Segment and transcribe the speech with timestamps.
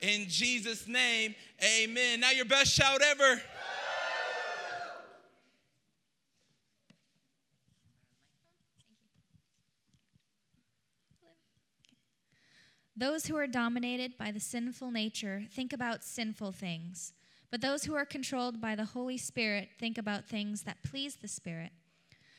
[0.00, 2.20] In Jesus' name, amen.
[2.20, 3.40] Now, your best shout ever.
[12.96, 17.14] Those who are dominated by the sinful nature think about sinful things,
[17.50, 21.28] but those who are controlled by the Holy Spirit think about things that please the
[21.28, 21.72] Spirit.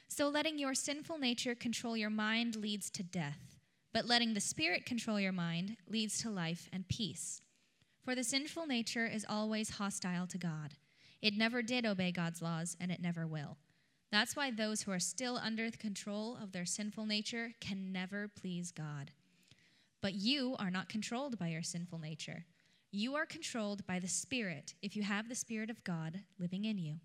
[0.07, 3.59] So letting your sinful nature control your mind leads to death,
[3.91, 7.41] but letting the Spirit control your mind leads to life and peace.
[8.03, 10.73] For the sinful nature is always hostile to God.
[11.21, 13.57] It never did obey God's laws, and it never will.
[14.11, 18.27] That's why those who are still under the control of their sinful nature can never
[18.27, 19.11] please God.
[20.01, 22.45] But you are not controlled by your sinful nature.
[22.91, 26.77] You are controlled by the Spirit if you have the Spirit of God living in
[26.77, 26.95] you.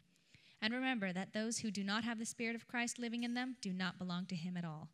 [0.63, 3.57] And remember that those who do not have the Spirit of Christ living in them
[3.61, 4.89] do not belong to Him at all.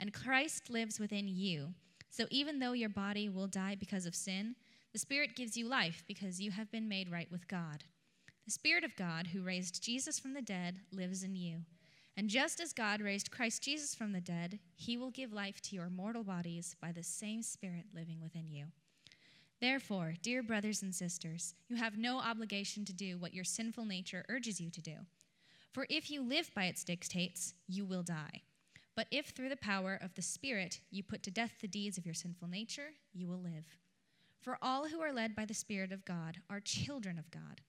[0.00, 1.74] And Christ lives within you.
[2.10, 4.56] So even though your body will die because of sin,
[4.92, 7.84] the Spirit gives you life because you have been made right with God.
[8.44, 11.58] The Spirit of God, who raised Jesus from the dead, lives in you.
[12.16, 15.76] And just as God raised Christ Jesus from the dead, he will give life to
[15.76, 18.66] your mortal bodies by the same Spirit living within you.
[19.60, 24.24] Therefore, dear brothers and sisters, you have no obligation to do what your sinful nature
[24.28, 24.96] urges you to do.
[25.72, 28.42] For if you live by its dictates, you will die.
[28.96, 32.06] But if through the power of the Spirit you put to death the deeds of
[32.06, 33.66] your sinful nature, you will live.
[34.40, 37.60] For all who are led by the Spirit of God are children of God.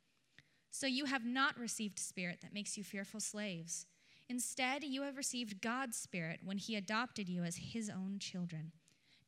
[0.72, 3.88] So you have not received a spirit that makes you fearful slaves.
[4.30, 8.72] Instead, you have received God's Spirit when He adopted you as His own children.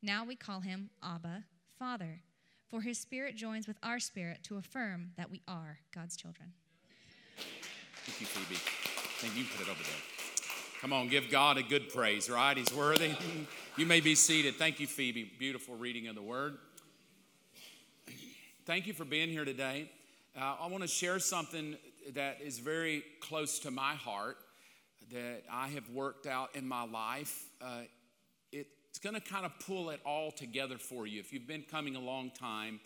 [0.00, 1.44] Now we call Him Abba,
[1.78, 2.20] Father,
[2.68, 6.52] for His Spirit joins with our spirit to affirm that we are God's children.
[8.06, 8.60] Thank you, Phoebe.
[9.18, 9.44] Thank you.
[9.56, 10.22] Put it over there.
[10.80, 12.56] Come on, give God a good praise, right?
[12.56, 13.14] He's worthy.
[13.76, 14.56] you may be seated.
[14.56, 15.30] Thank you, Phoebe.
[15.38, 16.58] Beautiful reading of the word.
[18.64, 19.90] Thank you for being here today.
[20.40, 21.74] Uh, I want to share something
[22.14, 24.36] that is very close to my heart
[25.10, 27.44] that I have worked out in my life.
[27.60, 27.80] Uh,
[28.52, 31.18] it's going to kind of pull it all together for you.
[31.18, 32.78] If you've been coming a long time,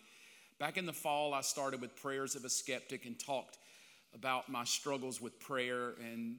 [0.57, 3.59] back in the fall, I started with Prayers of a Skeptic and talked
[4.15, 6.37] about my struggles with prayer and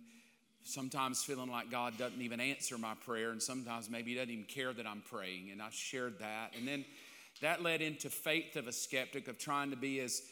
[0.65, 4.47] sometimes feeling like God doesn't even answer my prayer, and sometimes maybe He doesn't even
[4.47, 5.51] care that I'm praying.
[5.53, 6.55] And I shared that.
[6.59, 6.85] And then
[7.41, 10.23] that led into Faith of a Skeptic, of trying to be as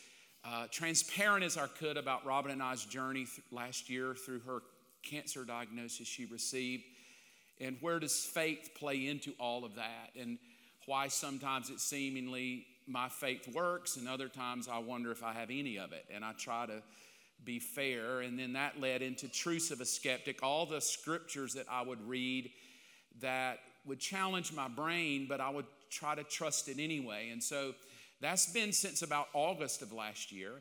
[0.44, 4.60] uh, transparent as I could about Robin and I's journey th- last year through her
[5.02, 6.84] cancer diagnosis she received.
[7.60, 10.10] And where does faith play into all of that?
[10.18, 10.38] And
[10.86, 15.50] why sometimes it seemingly my faith works, and other times I wonder if I have
[15.50, 16.04] any of it.
[16.14, 16.82] And I try to
[17.44, 18.20] be fair.
[18.20, 22.06] And then that led into Truce of a Skeptic, all the scriptures that I would
[22.08, 22.50] read
[23.20, 27.30] that would challenge my brain, but I would try to trust it anyway.
[27.30, 27.74] And so
[28.20, 30.52] that's been since about August of last year.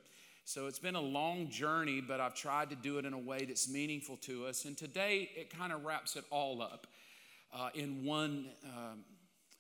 [0.44, 3.46] So it's been a long journey, but I've tried to do it in a way
[3.46, 4.66] that's meaningful to us.
[4.66, 6.86] And today it kind of wraps it all up
[7.54, 9.04] uh, in one um,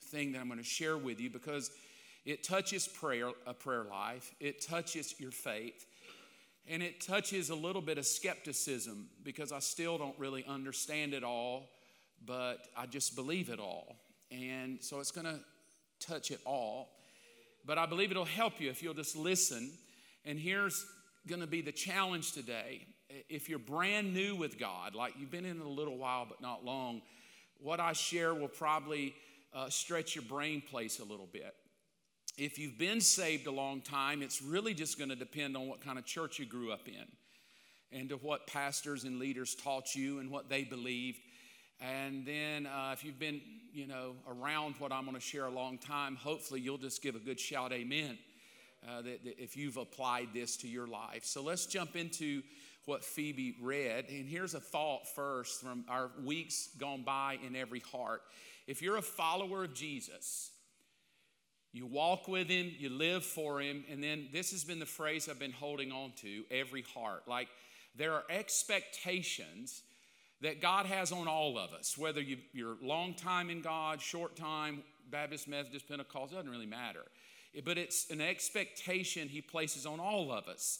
[0.03, 1.71] thing that I'm going to share with you because
[2.25, 5.85] it touches prayer, a prayer life, it touches your faith,
[6.67, 11.23] and it touches a little bit of skepticism because I still don't really understand it
[11.23, 11.69] all,
[12.25, 13.95] but I just believe it all.
[14.31, 15.39] And so it's going to
[16.00, 16.89] touch it all.
[17.66, 19.72] But I believe it'll help you if you'll just listen
[20.23, 20.85] and here's
[21.28, 22.85] going to be the challenge today.
[23.29, 26.63] If you're brand new with God, like you've been in a little while but not
[26.66, 27.01] long,
[27.59, 29.16] what I share will probably
[29.53, 31.53] uh, stretch your brain place a little bit.
[32.38, 35.81] If you've been saved a long time, it's really just going to depend on what
[35.81, 40.19] kind of church you grew up in and to what pastors and leaders taught you
[40.19, 41.19] and what they believed.
[41.81, 43.41] And then uh, if you've been,
[43.73, 47.16] you know, around what I'm going to share a long time, hopefully you'll just give
[47.16, 48.17] a good shout, amen
[48.87, 51.25] uh, that, that if you've applied this to your life.
[51.25, 52.43] So let's jump into
[52.85, 54.05] what Phoebe read.
[54.09, 58.21] And here's a thought first from our weeks gone by in every heart.
[58.67, 60.51] If you're a follower of Jesus,
[61.71, 65.28] you walk with him, you live for him, and then this has been the phrase
[65.28, 67.23] I've been holding on to every heart.
[67.28, 67.49] Like
[67.95, 69.81] there are expectations
[70.41, 74.35] that God has on all of us, whether you, are long time in God, short
[74.35, 77.03] time, Baptist, Methodist, Pentecostal, doesn't really matter
[77.64, 80.79] but it's an expectation he places on all of us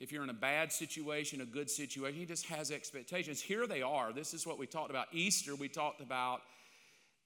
[0.00, 3.40] if you're in a bad situation, a good situation, he just has expectations.
[3.40, 4.12] Here they are.
[4.12, 5.06] This is what we talked about.
[5.12, 6.42] Easter, we talked about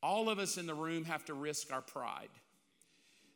[0.02, 2.28] all of us in the room have to risk our pride.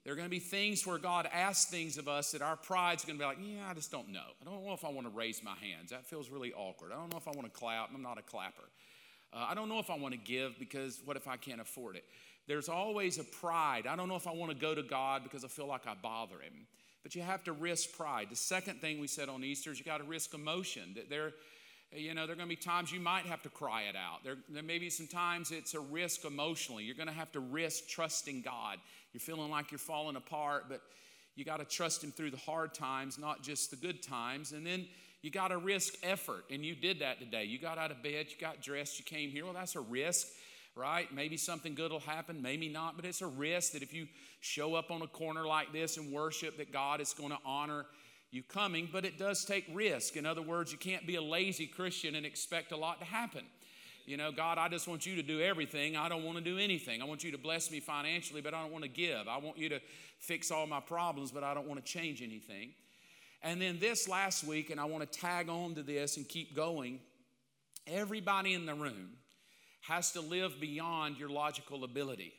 [0.04, 3.04] There are going to be things where God asks things of us that our pride's
[3.04, 4.24] going to be like, yeah, I just don't know.
[4.40, 5.90] I don't know if I want to raise my hands.
[5.90, 6.90] That feels really awkward.
[6.92, 7.90] I don't know if I want to clap.
[7.94, 8.64] I'm not a clapper.
[9.32, 11.96] Uh, I don't know if I want to give because what if I can't afford
[11.96, 12.04] it?
[12.48, 13.86] There's always a pride.
[13.86, 15.94] I don't know if I want to go to God because I feel like I
[15.94, 16.66] bother Him.
[17.04, 18.28] But you have to risk pride.
[18.30, 20.94] The second thing we said on Easter is you got to risk emotion.
[20.96, 21.32] That there,
[21.94, 24.24] you know, there are going to be times you might have to cry it out.
[24.24, 26.84] There, there may be some times it's a risk emotionally.
[26.84, 28.78] You're going to have to risk trusting God.
[29.12, 30.80] You're feeling like you're falling apart, but
[31.34, 34.52] you got to trust Him through the hard times, not just the good times.
[34.52, 34.86] And then
[35.22, 37.44] you got to risk effort, and you did that today.
[37.44, 39.44] You got out of bed, you got dressed, you came here.
[39.44, 40.28] Well, that's a risk
[40.74, 41.12] right?
[41.12, 44.06] Maybe something good will happen, maybe not, but it's a risk that if you
[44.40, 47.84] show up on a corner like this and worship, that God is going to honor
[48.32, 50.16] you coming, but it does take risk.
[50.16, 53.44] In other words, you can't be a lazy Christian and expect a lot to happen.
[54.06, 55.96] You know, God, I just want you to do everything.
[55.96, 57.02] I don't want to do anything.
[57.02, 59.28] I want you to bless me financially, but I don't want to give.
[59.28, 59.80] I want you to
[60.18, 62.72] fix all my problems, but I don't want to change anything.
[63.42, 66.56] And then this last week, and I want to tag on to this and keep
[66.56, 67.00] going,
[67.86, 69.10] everybody in the room,
[69.82, 72.32] has to live beyond your logical ability.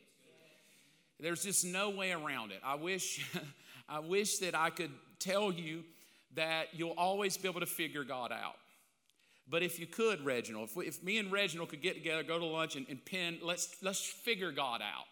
[1.20, 2.58] There's just no way around it.
[2.64, 3.24] I wish,
[3.88, 5.84] I wish that I could tell you
[6.34, 8.56] that you'll always be able to figure God out.
[9.48, 12.38] But if you could, Reginald, if, we, if me and Reginald could get together, go
[12.38, 15.04] to lunch, and, and let's, let's figure God out.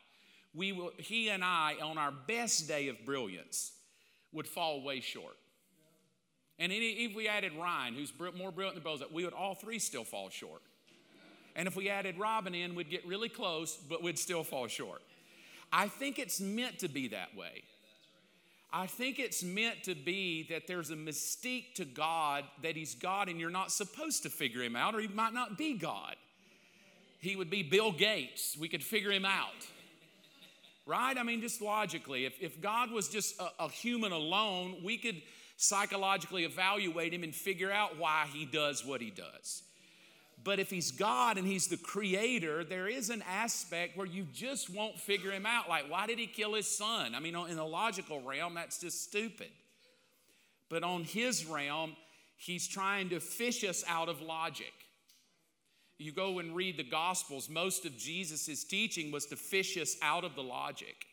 [0.55, 3.73] We will, he and I, on our best day of brilliance,
[4.33, 5.37] would fall way short.
[6.59, 10.05] And if we added Ryan, who's more brilliant than both, we would all three still
[10.05, 10.63] fall short.
[11.55, 15.03] And if we added Robin in, we'd get really close, but we'd still fall short.
[15.73, 17.65] I think it's meant to be that way.
[18.73, 23.29] I think it's meant to be that there's a mystique to God that He's God
[23.29, 26.17] and you're not supposed to figure Him out, or He might not be God.
[27.19, 28.57] He would be Bill Gates.
[28.59, 29.67] We could figure Him out.
[30.87, 31.17] Right?
[31.17, 35.21] I mean, just logically, if, if God was just a, a human alone, we could
[35.57, 39.63] psychologically evaluate Him and figure out why He does what He does.
[40.45, 44.71] But if he's God and he's the creator, there is an aspect where you just
[44.71, 45.69] won't figure him out.
[45.69, 47.15] Like, why did he kill his son?
[47.15, 49.51] I mean, in the logical realm, that's just stupid.
[50.69, 51.97] But on his realm,
[52.37, 54.73] he's trying to fish us out of logic.
[55.99, 60.25] You go and read the Gospels, most of Jesus' teaching was to fish us out
[60.25, 61.07] of the logic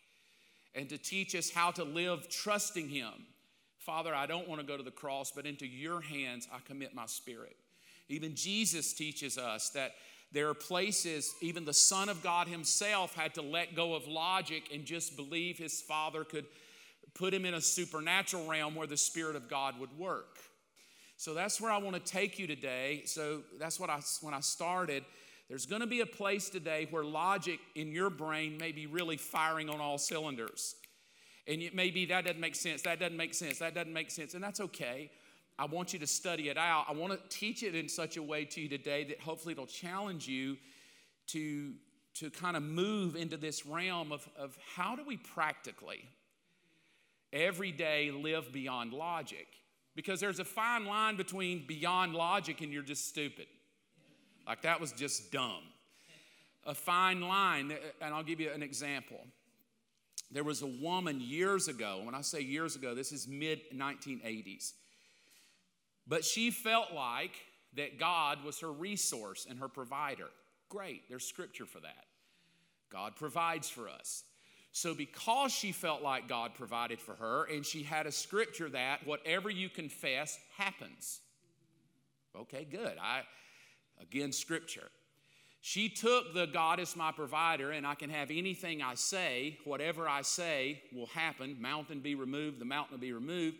[0.73, 3.13] and to teach us how to live trusting him.
[3.77, 6.95] Father, I don't want to go to the cross, but into your hands I commit
[6.95, 7.55] my spirit.
[8.09, 9.93] Even Jesus teaches us that
[10.31, 14.69] there are places, even the Son of God Himself had to let go of logic
[14.73, 16.45] and just believe His Father could
[17.15, 20.37] put Him in a supernatural realm where the Spirit of God would work.
[21.17, 23.03] So that's where I want to take you today.
[23.05, 25.03] So that's what I, when I started.
[25.49, 29.17] There's going to be a place today where logic in your brain may be really
[29.17, 30.75] firing on all cylinders.
[31.47, 34.11] And it may be that doesn't make sense, that doesn't make sense, that doesn't make
[34.11, 35.09] sense, and that's okay.
[35.59, 36.85] I want you to study it out.
[36.87, 39.65] I want to teach it in such a way to you today that hopefully it'll
[39.65, 40.55] challenge you
[41.27, 41.73] to,
[42.15, 46.05] to kind of move into this realm of, of how do we practically
[47.33, 49.47] every day live beyond logic?
[49.97, 53.47] Because there's a fine line between beyond logic and you're just stupid.
[54.47, 55.63] Like that was just dumb.
[56.65, 59.19] A fine line, and I'll give you an example.
[60.31, 64.73] There was a woman years ago, when I say years ago, this is mid 1980s.
[66.09, 67.35] But she felt like
[67.75, 70.27] that God was her resource and her provider.
[70.67, 72.05] Great, there's scripture for that.
[72.91, 74.23] God provides for us.
[74.71, 79.05] So, because she felt like God provided for her, and she had a scripture that
[79.05, 81.21] whatever you confess happens.
[82.35, 82.97] Okay, good.
[83.01, 83.21] I
[84.01, 84.89] again scripture.
[85.61, 90.07] She took the God is my provider, and I can have anything I say, whatever
[90.07, 91.57] I say will happen.
[91.59, 93.57] Mountain be removed, the mountain will be removed.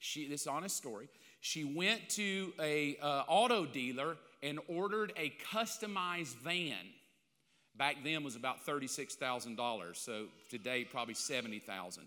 [0.00, 1.08] She, this honest story
[1.40, 6.76] she went to a uh, auto dealer and ordered a customized van.
[7.76, 12.04] Back then was about $36,000 so today probably 70,000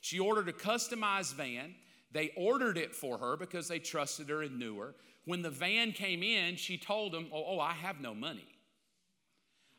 [0.00, 1.74] she ordered a customized van.
[2.12, 4.94] They ordered it for her because they trusted her and knew her.
[5.24, 8.46] When the van came in she told them oh, oh i have no money.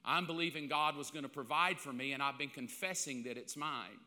[0.03, 3.55] I'm believing god was going to provide for me and i've been confessing that it's
[3.55, 3.99] mine.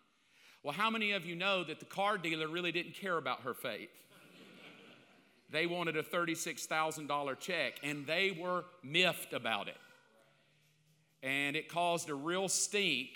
[0.63, 3.55] Well how many of you know that the car dealer really didn't care about her
[3.55, 3.89] faith
[5.51, 9.77] they wanted a $36,000 check, and they were miffed about it.
[11.23, 13.09] And it caused a real stink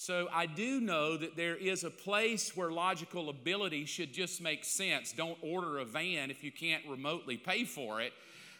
[0.00, 4.64] So I do know that there is a place where logical ability should just make
[4.64, 5.10] sense.
[5.10, 8.12] Don't order a van if you can't remotely pay for it.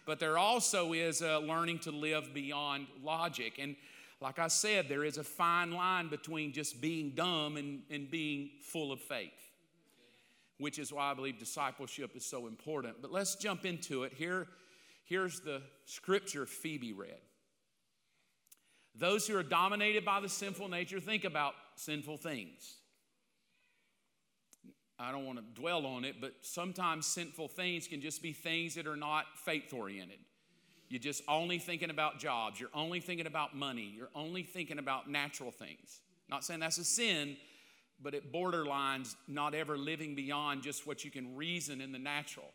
[0.05, 3.61] But there also is a learning to live beyond logic.
[3.61, 3.77] And
[4.21, 8.51] like I said, there is a fine line between just being dumb and, and being
[8.61, 9.48] full of faith,
[10.59, 12.97] which is why I believe discipleship is so important.
[13.01, 14.13] But let's jump into it.
[14.13, 14.47] Here,
[15.05, 17.21] here's the scripture Phoebe read.
[18.95, 22.75] Those who are dominated by the sinful nature think about sinful things.
[24.99, 28.75] I don't want to dwell on it, but sometimes sinful things can just be things
[28.75, 30.19] that are not faith oriented.
[30.89, 32.59] You're just only thinking about jobs.
[32.59, 33.93] You're only thinking about money.
[33.95, 36.01] You're only thinking about natural things.
[36.29, 37.37] Not saying that's a sin,
[38.03, 42.47] but it borderlines not ever living beyond just what you can reason in the natural.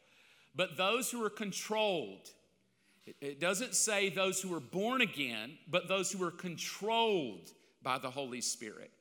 [0.56, 2.30] But those who are controlled,
[3.20, 8.10] it doesn't say those who are born again, but those who are controlled by the
[8.10, 8.92] Holy Spirit.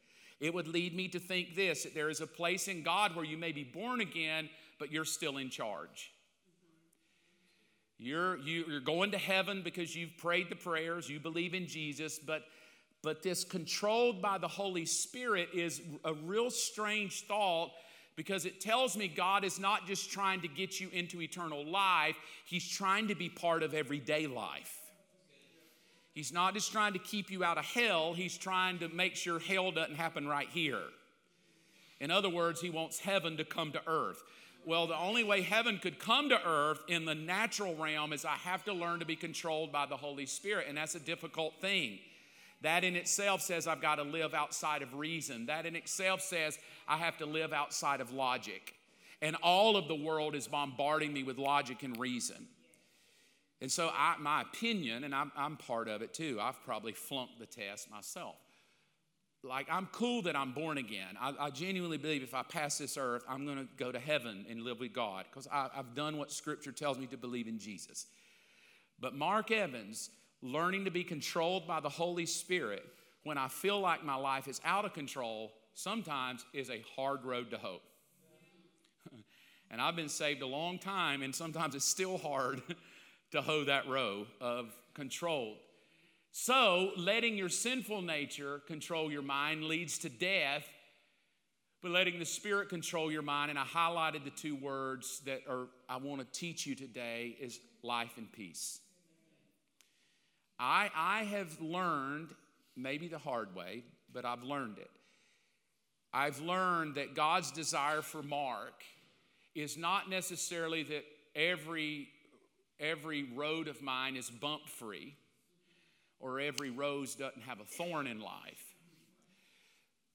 [0.41, 3.25] It would lead me to think this that there is a place in God where
[3.25, 6.13] you may be born again, but you're still in charge.
[7.99, 12.43] You're, you're going to heaven because you've prayed the prayers, you believe in Jesus, but,
[13.03, 17.73] but this controlled by the Holy Spirit is a real strange thought
[18.15, 22.17] because it tells me God is not just trying to get you into eternal life,
[22.45, 24.79] He's trying to be part of everyday life.
[26.15, 29.39] He's not just trying to keep you out of hell, He's trying to make sure
[29.39, 30.83] hell doesn't happen right here.
[32.01, 34.23] In other words, He wants heaven to come to earth.
[34.65, 38.37] Well, the only way heaven could come to earth in the natural realm is I
[38.37, 41.99] have to learn to be controlled by the Holy Spirit, and that's a difficult thing.
[42.63, 45.47] That in itself says I've got to live outside of reason.
[45.47, 48.75] That in itself says I have to live outside of logic.
[49.21, 52.49] And all of the world is bombarding me with logic and reason.
[53.61, 57.39] And so, I, my opinion, and I'm, I'm part of it too, I've probably flunked
[57.39, 58.35] the test myself.
[59.45, 61.17] Like, I'm cool that I'm born again.
[61.21, 64.47] I, I genuinely believe if I pass this earth, I'm going to go to heaven
[64.49, 68.07] and live with God because I've done what Scripture tells me to believe in Jesus.
[69.01, 70.11] But Mark Evans,
[70.43, 72.85] learning to be controlled by the Holy Spirit
[73.25, 77.51] when I feel like my life is out of control, sometimes is a hard road
[77.53, 77.83] to hope.
[79.71, 82.63] and I've been saved a long time, and sometimes it's still hard
[83.31, 85.57] to hoe that row of control.
[86.33, 90.67] So, letting your sinful nature control your mind leads to death,
[91.83, 95.67] but letting the Spirit control your mind, and I highlighted the two words that are
[95.89, 98.81] I want to teach you today is life and peace.
[100.65, 102.29] I, I have learned,
[102.77, 104.91] maybe the hard way, but I've learned it.
[106.15, 108.85] I've learned that God's desire for Mark
[109.57, 111.05] is not necessarily that
[111.35, 112.09] every,
[112.79, 115.17] every road of mine is bump free
[116.21, 118.77] or every rose doesn't have a thorn in life,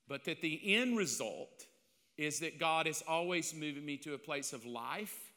[0.08, 1.66] but that the end result
[2.18, 5.34] is that God is always moving me to a place of life,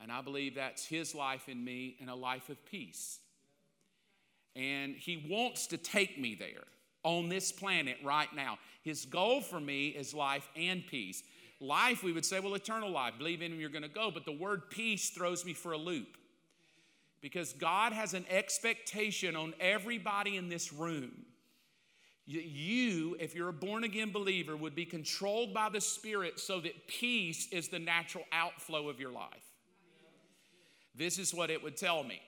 [0.00, 3.18] and I believe that's His life in me and a life of peace.
[4.56, 6.64] And He wants to take me there
[7.02, 8.58] on this planet right now.
[8.82, 11.22] His goal for me is life and peace.
[11.60, 14.10] Life, we would say, well, eternal life, believe in Him, you're going to go.
[14.10, 16.16] But the word peace throws me for a loop
[17.20, 21.24] because God has an expectation on everybody in this room.
[22.26, 26.88] You, if you're a born again believer, would be controlled by the Spirit so that
[26.88, 29.44] peace is the natural outflow of your life.
[30.94, 32.20] This is what it would tell me.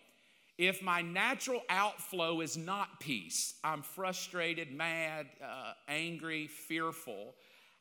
[0.58, 7.34] If my natural outflow is not peace, I'm frustrated, mad, uh, angry, fearful,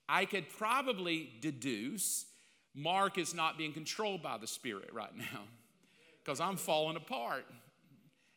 [0.10, 2.25] I could probably deduce
[2.75, 5.44] Mark is not being controlled by the Spirit right now
[6.24, 7.46] because I'm falling apart.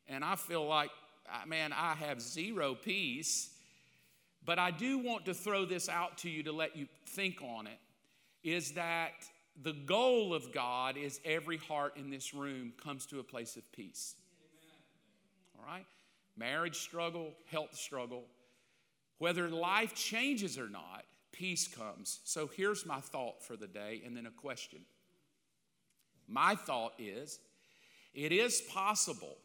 [0.07, 0.91] And I feel like,
[1.29, 3.51] uh, man, I have zero peace.
[4.45, 7.67] But I do want to throw this out to you to let you think on
[7.67, 7.79] it
[8.43, 9.13] is that
[9.63, 13.71] the goal of God is every heart in this room comes to a place of
[13.73, 14.15] peace
[15.69, 15.87] right?
[16.37, 18.25] Marriage struggle, health struggle.
[19.19, 22.21] Whether life changes or not, peace comes.
[22.25, 24.81] So here's my thought for the day, and then a question.
[26.29, 27.39] My thought is
[28.15, 29.37] it is possible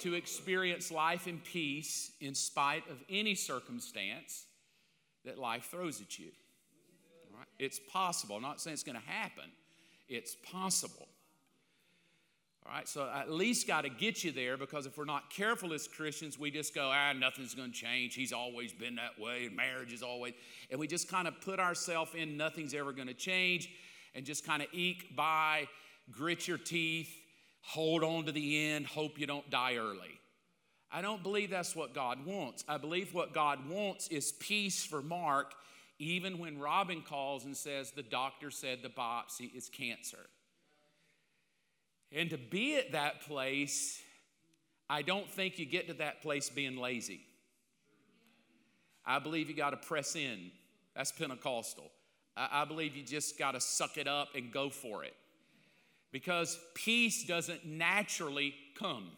[0.00, 4.46] to experience life in peace in spite of any circumstance
[5.24, 6.30] that life throws at you.
[7.36, 7.46] Right?
[7.58, 8.36] It's possible.
[8.36, 9.50] I'm not saying it's going to happen,
[10.08, 11.08] it's possible.
[12.64, 15.72] All right, so at least got to get you there because if we're not careful
[15.72, 18.14] as Christians, we just go, ah, nothing's going to change.
[18.14, 20.34] He's always been that way, and marriage is always.
[20.70, 23.68] And we just kind of put ourselves in, nothing's ever going to change,
[24.14, 25.66] and just kind of eke by,
[26.12, 27.12] grit your teeth,
[27.62, 30.20] hold on to the end, hope you don't die early.
[30.92, 32.64] I don't believe that's what God wants.
[32.68, 35.54] I believe what God wants is peace for Mark,
[35.98, 40.26] even when Robin calls and says, The doctor said the biopsy is cancer.
[42.14, 44.00] And to be at that place,
[44.88, 47.20] I don't think you get to that place being lazy.
[49.04, 50.50] I believe you got to press in.
[50.94, 51.90] That's Pentecostal.
[52.36, 55.14] I, I believe you just got to suck it up and go for it.
[56.12, 59.10] Because peace doesn't naturally come.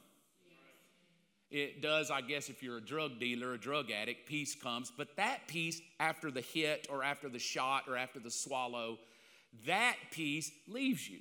[1.51, 4.93] It does, I guess, if you're a drug dealer, a drug addict, peace comes.
[4.97, 8.99] But that peace, after the hit or after the shot or after the swallow,
[9.67, 11.19] that peace leaves you,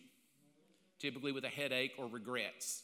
[1.03, 2.81] typically with a headache or regrets.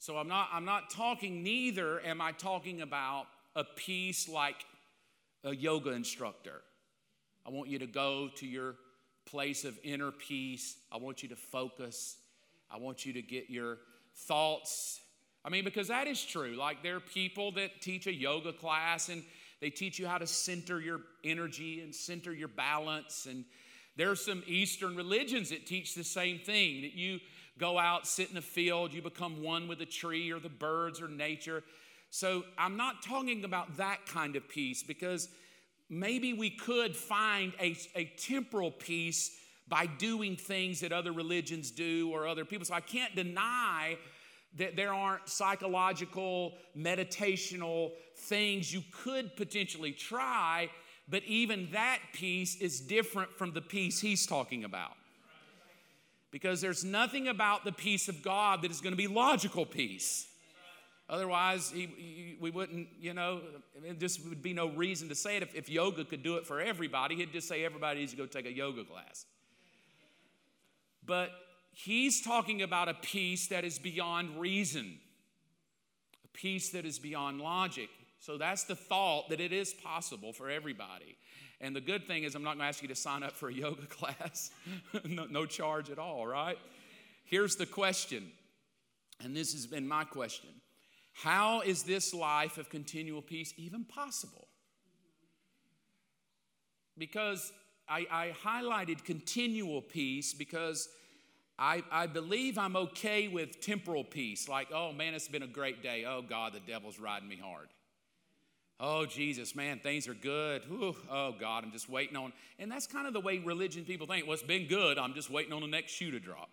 [0.00, 4.66] So I'm not, I'm not talking, neither am I talking about a peace like
[5.44, 6.60] a yoga instructor.
[7.46, 8.74] I want you to go to your
[9.24, 10.76] place of inner peace.
[10.92, 12.16] I want you to focus.
[12.70, 13.78] I want you to get your
[14.14, 15.00] thoughts
[15.44, 16.56] I mean, because that is true.
[16.56, 19.22] Like, there are people that teach a yoga class and
[19.60, 23.26] they teach you how to center your energy and center your balance.
[23.28, 23.44] And
[23.96, 27.20] there are some Eastern religions that teach the same thing that you
[27.58, 31.00] go out, sit in a field, you become one with the tree or the birds
[31.00, 31.62] or nature.
[32.10, 35.28] So, I'm not talking about that kind of peace because
[35.88, 39.36] maybe we could find a, a temporal peace
[39.66, 42.64] by doing things that other religions do or other people.
[42.64, 43.96] So, I can't deny
[44.56, 50.70] that there aren't psychological, meditational things you could potentially try,
[51.08, 54.92] but even that peace is different from the peace he's talking about.
[56.30, 60.26] Because there's nothing about the peace of God that is going to be logical peace.
[61.08, 63.40] Otherwise, he, he, we wouldn't, you know,
[63.84, 65.42] it just would be no reason to say it.
[65.42, 68.26] If, if yoga could do it for everybody, he'd just say everybody needs to go
[68.26, 69.26] take a yoga class.
[71.04, 71.30] But
[71.72, 74.98] he's talking about a peace that is beyond reason,
[76.24, 77.90] a peace that is beyond logic.
[78.24, 81.18] So that's the thought that it is possible for everybody.
[81.60, 83.50] And the good thing is, I'm not going to ask you to sign up for
[83.50, 84.50] a yoga class,
[85.04, 86.56] no, no charge at all, right?
[87.26, 88.32] Here's the question,
[89.22, 90.48] and this has been my question
[91.12, 94.48] How is this life of continual peace even possible?
[96.96, 97.52] Because
[97.86, 100.88] I, I highlighted continual peace because
[101.58, 105.82] I, I believe I'm okay with temporal peace, like, oh man, it's been a great
[105.82, 106.06] day.
[106.06, 107.68] Oh God, the devil's riding me hard.
[108.80, 110.62] Oh Jesus, man, things are good.
[111.10, 112.32] Oh God, I'm just waiting on.
[112.58, 114.26] And that's kind of the way religion people think.
[114.26, 114.98] Well, it's been good.
[114.98, 116.50] I'm just waiting on the next shoe to drop.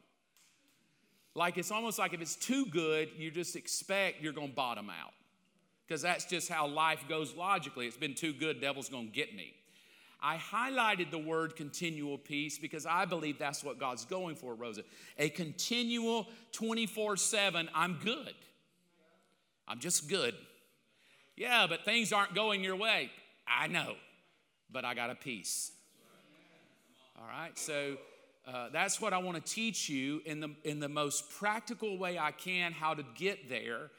[1.34, 4.90] Like it's almost like if it's too good, you just expect you're going to bottom
[4.90, 5.14] out.
[5.88, 7.88] Because that's just how life goes logically.
[7.88, 9.54] It's been too good, devil's going to get me.
[10.22, 14.84] I highlighted the word continual peace because I believe that's what God's going for, Rosa.
[15.18, 18.36] A continual 24 7, I'm good.
[19.68, 20.36] I'm just good.
[21.42, 23.10] Yeah, but things aren't going your way.
[23.48, 23.96] I know,
[24.72, 25.72] but I got a peace.
[27.18, 27.98] All right, so
[28.48, 32.20] uh, that's what I want to teach you in the, in the most practical way
[32.20, 33.90] I can how to get there.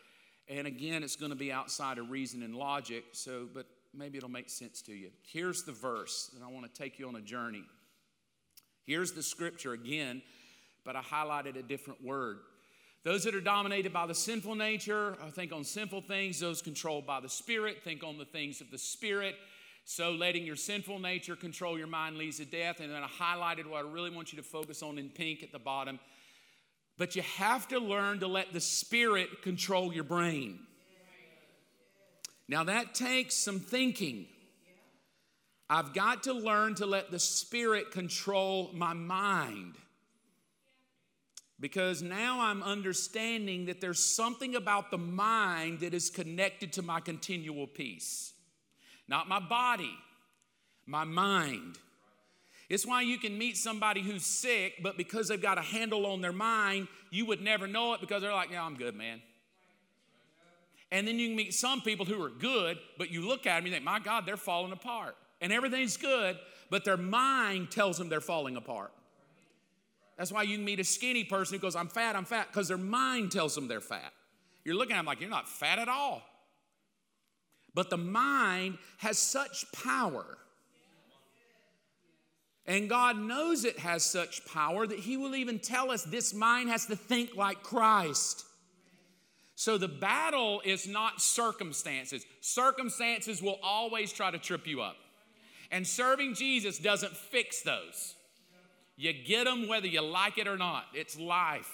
[0.47, 3.07] And again, it's going to be outside of reason and logic.
[3.11, 5.11] So, but maybe it'll make sense to you.
[5.27, 7.65] Here's the verse, and I want to take you on a journey.
[8.87, 10.23] Here's the scripture again,
[10.85, 12.39] but I highlighted a different word.
[13.05, 16.39] Those that are dominated by the sinful nature, I think on sinful things.
[16.39, 19.35] Those controlled by the Spirit, think on the things of the Spirit.
[19.85, 22.79] So, letting your sinful nature control your mind leads to death.
[22.79, 25.51] And then I highlighted what I really want you to focus on in pink at
[25.51, 25.99] the bottom.
[26.97, 30.61] But you have to learn to let the Spirit control your brain.
[32.47, 34.27] Now, that takes some thinking.
[35.69, 39.75] I've got to learn to let the Spirit control my mind.
[41.63, 46.99] Because now I'm understanding that there's something about the mind that is connected to my
[46.99, 48.33] continual peace.
[49.07, 49.95] Not my body,
[50.87, 51.79] my mind.
[52.69, 56.21] It's why you can meet somebody who's sick, but because they've got a handle on
[56.21, 59.23] their mind, you would never know it because they're like, yeah, I'm good, man.
[60.91, 63.59] And then you can meet some people who are good, but you look at them
[63.59, 65.15] and you think, my God, they're falling apart.
[65.41, 66.39] And everything's good,
[66.71, 68.93] but their mind tells them they're falling apart.
[70.17, 72.77] That's why you meet a skinny person who goes, I'm fat, I'm fat, because their
[72.77, 74.13] mind tells them they're fat.
[74.65, 76.23] You're looking at them like, you're not fat at all.
[77.75, 80.39] But the mind has such power.
[82.67, 86.69] And God knows it has such power that He will even tell us this mind
[86.69, 88.45] has to think like Christ.
[89.55, 92.25] So the battle is not circumstances.
[92.41, 94.97] Circumstances will always try to trip you up.
[95.71, 98.15] And serving Jesus doesn't fix those.
[98.97, 100.85] You get them whether you like it or not.
[100.95, 101.71] It's life.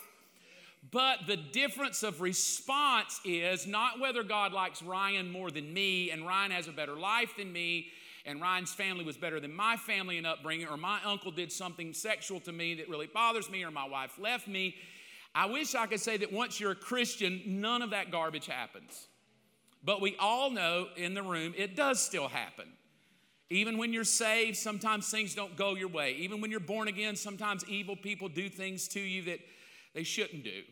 [0.90, 6.26] But the difference of response is not whether God likes Ryan more than me and
[6.26, 7.88] Ryan has a better life than me
[8.28, 11.94] and Ryan's family was better than my family and upbringing, or my uncle did something
[11.94, 14.74] sexual to me that really bothers me, or my wife left me.
[15.35, 19.09] I wish I could say that once you're a Christian, none of that garbage happens.
[19.83, 22.66] But we all know in the room it does still happen.
[23.51, 26.13] Even when you're saved, sometimes things don't go your way.
[26.13, 29.41] Even when you're born again, sometimes evil people do things to you that
[29.95, 30.63] they shouldn't do.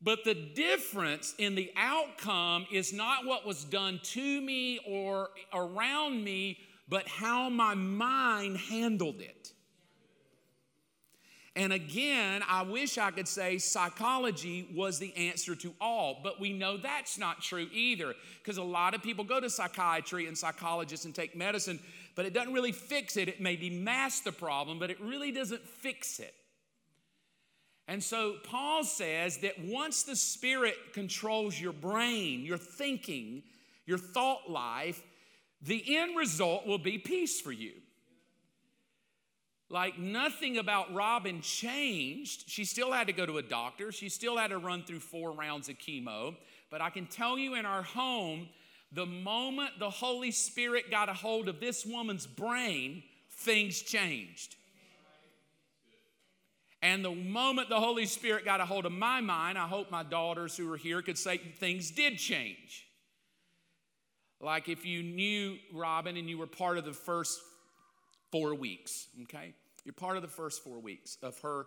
[0.00, 6.22] But the difference in the outcome is not what was done to me or around
[6.22, 9.52] me, but how my mind handled it.
[11.56, 16.52] And again, I wish I could say psychology was the answer to all, but we
[16.52, 21.06] know that's not true either because a lot of people go to psychiatry and psychologists
[21.06, 21.80] and take medicine,
[22.14, 23.28] but it doesn't really fix it.
[23.28, 26.34] It maybe mask the problem, but it really doesn't fix it.
[27.88, 33.42] And so Paul says that once the Spirit controls your brain, your thinking,
[33.86, 35.02] your thought life,
[35.62, 37.72] the end result will be peace for you.
[39.68, 42.48] Like nothing about Robin changed.
[42.48, 45.32] She still had to go to a doctor, she still had to run through four
[45.32, 46.36] rounds of chemo.
[46.70, 48.48] But I can tell you in our home,
[48.92, 54.56] the moment the Holy Spirit got a hold of this woman's brain, things changed.
[56.82, 60.04] And the moment the Holy Spirit got a hold of my mind, I hope my
[60.04, 62.86] daughters who are here could say things did change.
[64.40, 67.40] Like if you knew Robin and you were part of the first
[68.30, 69.54] four weeks, okay?
[69.84, 71.66] You're part of the first four weeks of her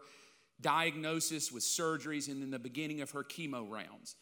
[0.61, 4.15] diagnosis with surgeries and then the beginning of her chemo rounds.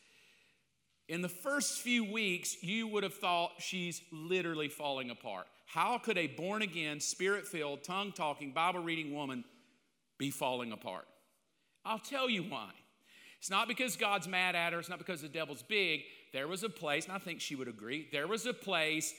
[1.10, 5.48] In the first few weeks, you would have thought she's literally falling apart.
[5.66, 9.44] How could a born again, spirit filled, tongue talking, Bible reading woman
[10.18, 11.08] be falling apart.
[11.86, 12.72] I'll tell you why.
[13.40, 16.02] It's not because God's mad at her, it's not because the devil's big.
[16.34, 19.14] There was a place, and I think she would agree, there was a place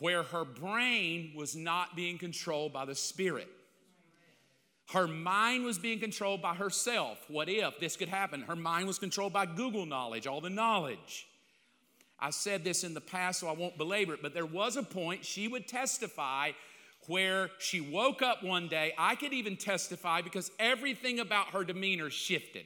[0.00, 3.48] where her brain was not being controlled by the Spirit.
[4.92, 7.18] Her mind was being controlled by herself.
[7.28, 8.42] What if this could happen?
[8.42, 11.26] Her mind was controlled by Google knowledge, all the knowledge.
[12.18, 14.82] I said this in the past, so I won't belabor it, but there was a
[14.82, 16.52] point she would testify
[17.06, 18.94] where she woke up one day.
[18.96, 22.64] I could even testify because everything about her demeanor shifted.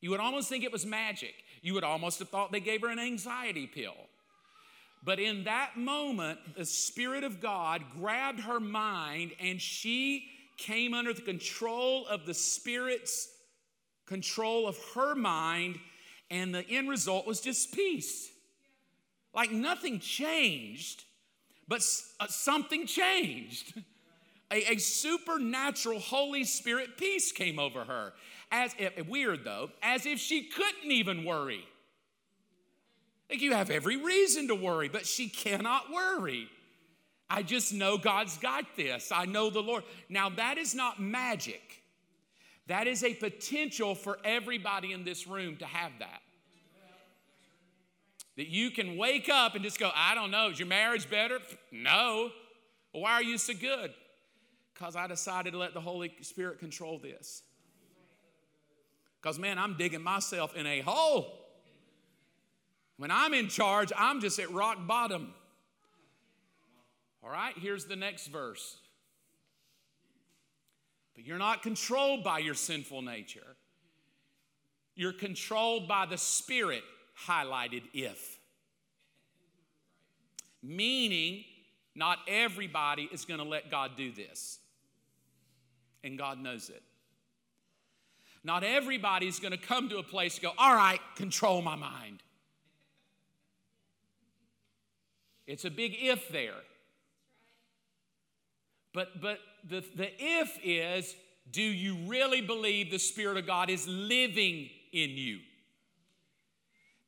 [0.00, 1.34] You would almost think it was magic.
[1.62, 3.94] You would almost have thought they gave her an anxiety pill.
[5.04, 11.12] But in that moment, the Spirit of God grabbed her mind and she came under
[11.12, 13.28] the control of the Spirit's
[14.06, 15.78] control of her mind,
[16.30, 18.30] and the end result was just peace.
[19.34, 21.04] Like nothing changed
[21.68, 21.82] but
[22.20, 23.80] uh, something changed.
[24.50, 28.12] A, a, supernatural Holy Spirit peace came over her.
[28.50, 31.64] As if, weird though, as if she couldn't even worry.
[33.32, 36.50] Like you have every reason to worry, but she cannot worry.
[37.30, 39.10] I just know God's got this.
[39.10, 39.84] I know the Lord.
[40.10, 41.82] Now, that is not magic.
[42.66, 46.20] That is a potential for everybody in this room to have that.
[48.36, 51.38] That you can wake up and just go, I don't know, is your marriage better?
[51.70, 52.28] No.
[52.92, 53.94] Why are you so good?
[54.74, 57.42] Because I decided to let the Holy Spirit control this.
[59.22, 61.41] Because, man, I'm digging myself in a hole.
[63.02, 65.34] When I'm in charge, I'm just at rock bottom.
[67.20, 68.76] All right, here's the next verse.
[71.16, 73.56] But you're not controlled by your sinful nature,
[74.94, 76.84] you're controlled by the Spirit
[77.26, 78.38] highlighted if.
[80.62, 81.42] Meaning,
[81.96, 84.60] not everybody is going to let God do this.
[86.04, 86.84] And God knows it.
[88.44, 91.74] Not everybody is going to come to a place to go, all right, control my
[91.74, 92.22] mind.
[95.46, 96.60] It's a big if there.
[98.92, 101.14] But, but the, the if is
[101.50, 105.40] do you really believe the Spirit of God is living in you?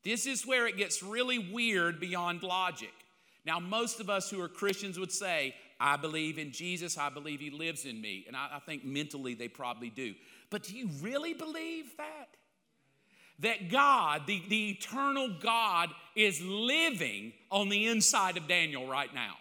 [0.03, 2.92] This is where it gets really weird beyond logic.
[3.47, 7.40] Now, most of us who are Christians would say, I believe in Jesus, I believe
[7.40, 8.25] He lives in me.
[8.27, 10.14] And I, I think mentally they probably do.
[10.51, 12.29] But do you really believe that?
[13.40, 19.35] That God, the, the eternal God, is living on the inside of Daniel right now.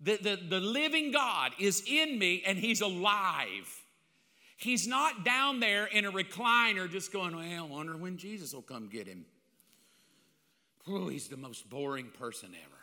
[0.00, 3.82] The, the, the living God is in me and He's alive.
[4.62, 8.62] He's not down there in a recliner just going, well, I wonder when Jesus will
[8.62, 9.24] come get him.
[10.86, 12.76] Oh, he's the most boring person ever.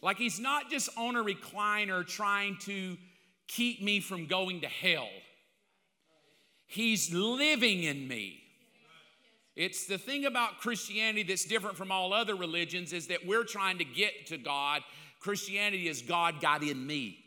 [0.00, 2.96] Like he's not just on a recliner trying to
[3.48, 5.08] keep me from going to hell.
[6.66, 8.40] He's living in me.
[9.56, 13.78] It's the thing about Christianity that's different from all other religions is that we're trying
[13.78, 14.82] to get to God.
[15.20, 17.18] Christianity is God got in me.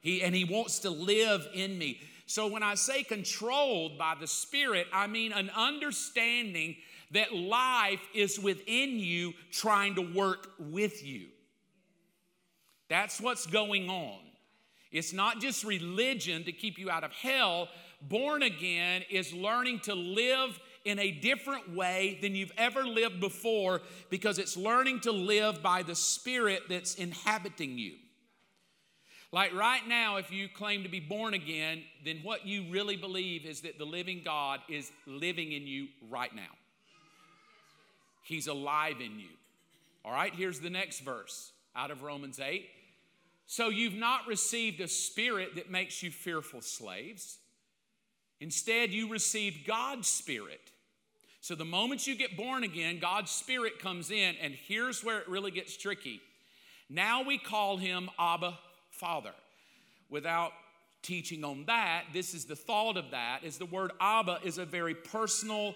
[0.00, 2.00] He, and he wants to live in me.
[2.26, 6.76] So when I say controlled by the Spirit, I mean an understanding
[7.12, 11.26] that life is within you trying to work with you.
[12.88, 14.18] That's what's going on.
[14.92, 17.68] It's not just religion to keep you out of hell.
[18.08, 23.82] Born again is learning to live in a different way than you've ever lived before
[24.08, 27.94] because it's learning to live by the Spirit that's inhabiting you.
[29.32, 33.44] Like right now, if you claim to be born again, then what you really believe
[33.44, 36.42] is that the living God is living in you right now.
[38.22, 39.28] He's alive in you.
[40.04, 42.68] All right, here's the next verse out of Romans 8.
[43.46, 47.38] So you've not received a spirit that makes you fearful slaves.
[48.40, 50.60] Instead, you received God's spirit.
[51.40, 55.28] So the moment you get born again, God's spirit comes in, and here's where it
[55.28, 56.20] really gets tricky.
[56.90, 58.58] Now we call him Abba
[58.90, 59.32] Father.
[60.10, 60.52] Without
[61.02, 64.64] teaching on that, this is the thought of that is the word Abba is a
[64.64, 65.74] very personal,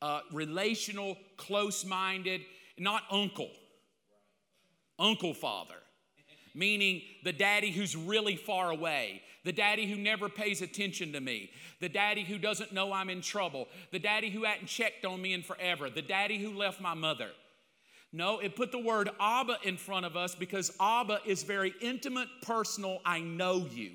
[0.00, 2.42] uh, relational, close-minded,
[2.78, 3.50] not uncle.
[4.98, 5.76] Uncle father
[6.58, 11.50] meaning the daddy who's really far away, the daddy who never pays attention to me,
[11.80, 15.32] the daddy who doesn't know I'm in trouble, the daddy who hadn't checked on me
[15.32, 17.30] in forever, the daddy who left my mother.
[18.12, 22.28] No, it put the word Abba in front of us because Abba is very intimate,
[22.42, 23.00] personal.
[23.04, 23.92] I know you.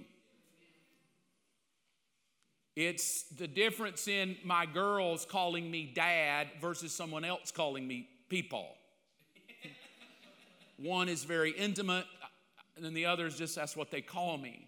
[2.76, 8.68] It's the difference in my girls calling me dad versus someone else calling me people.
[10.78, 12.06] One is very intimate,
[12.76, 14.68] and then the other is just that's what they call me.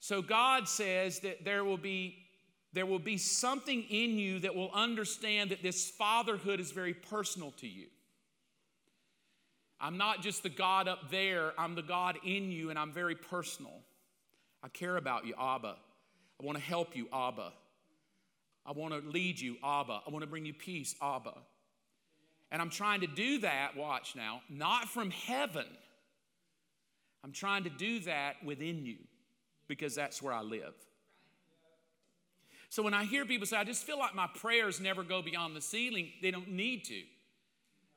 [0.00, 2.24] So God says that there will be
[2.74, 7.50] there will be something in you that will understand that this fatherhood is very personal
[7.52, 7.86] to you.
[9.80, 13.14] I'm not just the God up there, I'm the God in you, and I'm very
[13.14, 13.72] personal.
[14.62, 15.76] I care about you, Abba.
[16.40, 17.52] I want to help you, Abba.
[18.66, 20.02] I want to lead you, Abba.
[20.06, 21.34] I want to bring you peace, Abba.
[22.50, 25.66] And I'm trying to do that, watch now, not from heaven.
[27.24, 28.98] I'm trying to do that within you
[29.68, 30.74] because that's where I live.
[32.70, 35.56] So when I hear people say, I just feel like my prayers never go beyond
[35.56, 37.02] the ceiling, they don't need to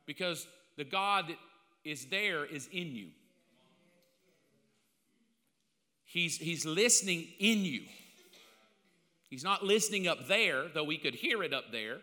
[0.06, 1.38] because the God that
[1.84, 3.08] is there is in you.
[6.06, 7.84] He's, he's listening in you.
[9.30, 12.00] He's not listening up there, though we could hear it up there,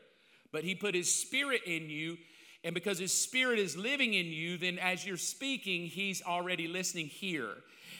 [0.50, 2.16] but He put His Spirit in you.
[2.64, 7.06] And because His Spirit is living in you, then as you're speaking, He's already listening
[7.08, 7.50] here.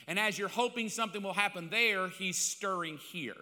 [0.08, 3.36] And as you're hoping something will happen there, He's stirring here.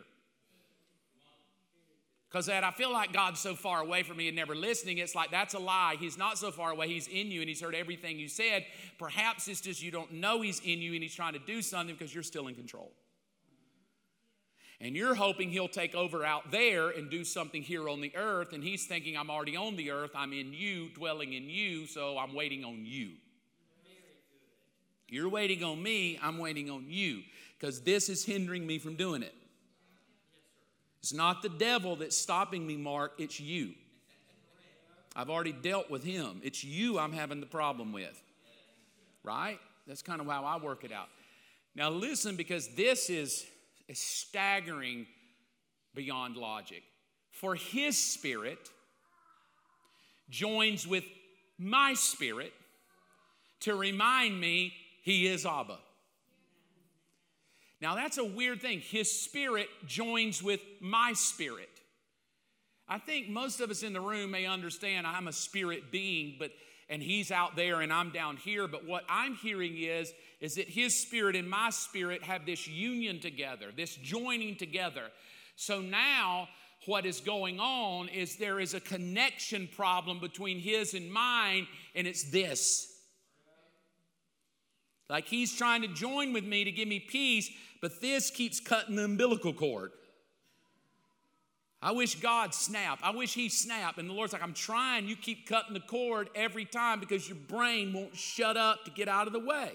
[2.28, 5.14] Because that I feel like God's so far away from me and never listening, it's
[5.14, 5.94] like that's a lie.
[5.98, 6.88] He's not so far away.
[6.88, 8.66] He's in you and He's heard everything you said.
[8.98, 11.94] Perhaps it's just you don't know He's in you and He's trying to do something
[11.94, 12.90] because you're still in control.
[14.80, 18.52] And you're hoping he'll take over out there and do something here on the earth.
[18.52, 20.10] And he's thinking, I'm already on the earth.
[20.14, 23.12] I'm in you, dwelling in you, so I'm waiting on you.
[25.08, 27.22] You're waiting on me, I'm waiting on you,
[27.58, 29.34] because this is hindering me from doing it.
[31.00, 33.74] It's not the devil that's stopping me, Mark, it's you.
[35.14, 36.40] I've already dealt with him.
[36.42, 38.22] It's you I'm having the problem with.
[39.22, 39.58] Right?
[39.86, 41.08] That's kind of how I work it out.
[41.74, 43.46] Now, listen, because this is
[43.92, 45.06] staggering
[45.94, 46.82] beyond logic.
[47.30, 48.58] For his spirit
[50.28, 51.04] joins with
[51.58, 52.52] my spirit
[53.60, 54.72] to remind me
[55.06, 55.78] he is Abba.
[57.80, 58.80] Now that's a weird thing.
[58.80, 61.68] His spirit joins with my spirit.
[62.88, 66.50] I think most of us in the room may understand I'm a spirit being, but
[66.88, 70.68] and he's out there and I'm down here, but what I'm hearing is is that
[70.68, 75.04] his spirit and my spirit have this union together, this joining together.
[75.54, 76.48] So now,
[76.86, 82.08] what is going on is there is a connection problem between his and mine, and
[82.08, 82.95] it's this.
[85.08, 88.96] Like he's trying to join with me to give me peace, but this keeps cutting
[88.96, 89.92] the umbilical cord.
[91.82, 92.98] I wish God snap.
[93.02, 93.98] I wish He snap.
[93.98, 95.06] And the Lord's like, I'm trying.
[95.06, 99.08] You keep cutting the cord every time because your brain won't shut up to get
[99.08, 99.72] out of the way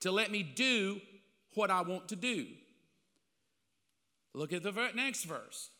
[0.00, 1.00] to let me do
[1.54, 2.46] what I want to do.
[4.34, 5.70] Look at the next verse.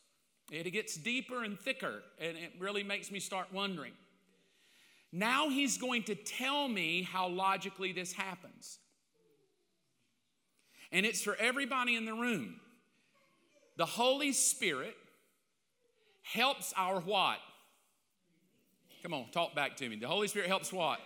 [0.51, 3.92] It gets deeper and thicker, and it really makes me start wondering.
[5.16, 8.81] Now he's going to tell me how logically this happens.
[10.90, 12.57] And it's for everybody in the room.
[13.77, 14.96] The Holy Spirit
[16.22, 17.38] helps our what?
[19.05, 19.94] Come on, talk back to me.
[19.94, 20.98] The Holy Spirit helps what?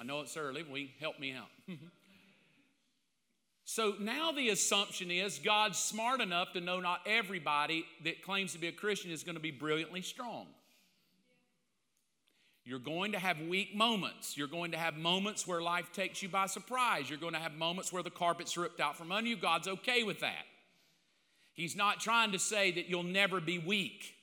[0.00, 0.62] I know it's early.
[0.62, 1.48] We help me out.
[3.66, 8.58] so now the assumption is God's smart enough to know not everybody that claims to
[8.58, 10.46] be a Christian is going to be brilliantly strong.
[12.64, 14.36] You're going to have weak moments.
[14.36, 17.10] You're going to have moments where life takes you by surprise.
[17.10, 19.36] You're going to have moments where the carpet's ripped out from under you.
[19.36, 20.46] God's okay with that.
[21.54, 24.14] He's not trying to say that you'll never be weak.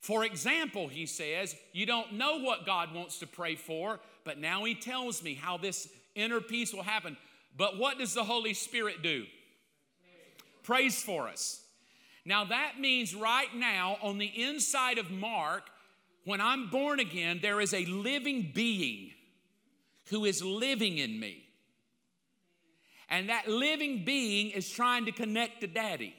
[0.00, 4.64] For example, he says, you don't know what God wants to pray for, but now
[4.64, 7.16] he tells me how this inner peace will happen.
[7.56, 9.24] But what does the Holy Spirit do?
[10.62, 11.62] Prays for us.
[12.26, 15.70] Now that means right now on the inside of Mark,
[16.24, 19.10] when I'm born again, there is a living being
[20.10, 21.44] who is living in me.
[23.08, 26.14] And that living being is trying to connect to daddy.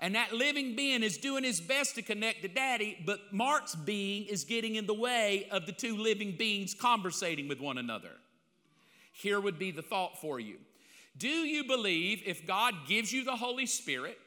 [0.00, 4.26] And that living being is doing his best to connect to daddy, but Mark's being
[4.26, 8.12] is getting in the way of the two living beings conversating with one another.
[9.12, 10.56] Here would be the thought for you
[11.18, 14.18] Do you believe if God gives you the Holy Spirit,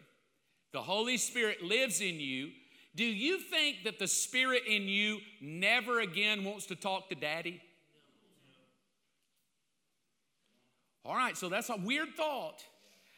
[0.72, 2.52] the Holy Spirit lives in you,
[2.96, 7.62] do you think that the Spirit in you never again wants to talk to daddy?
[11.06, 12.64] All right, so that's a weird thought.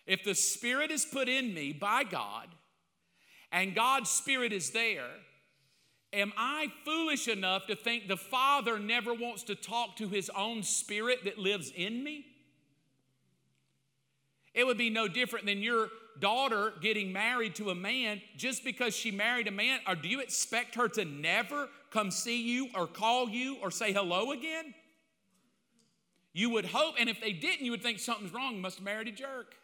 [0.08, 2.48] If the Spirit is put in me by God
[3.52, 5.10] and God's Spirit is there,
[6.14, 10.64] am I foolish enough to think the Father never wants to talk to His own
[10.64, 12.26] Spirit that lives in me?
[14.54, 18.96] It would be no different than your daughter getting married to a man just because
[18.96, 22.88] she married a man, or do you expect her to never come see you or
[22.88, 24.74] call you or say hello again?
[26.34, 29.08] You would hope, and if they didn't, you would think something's wrong, must have married
[29.08, 29.56] a jerk.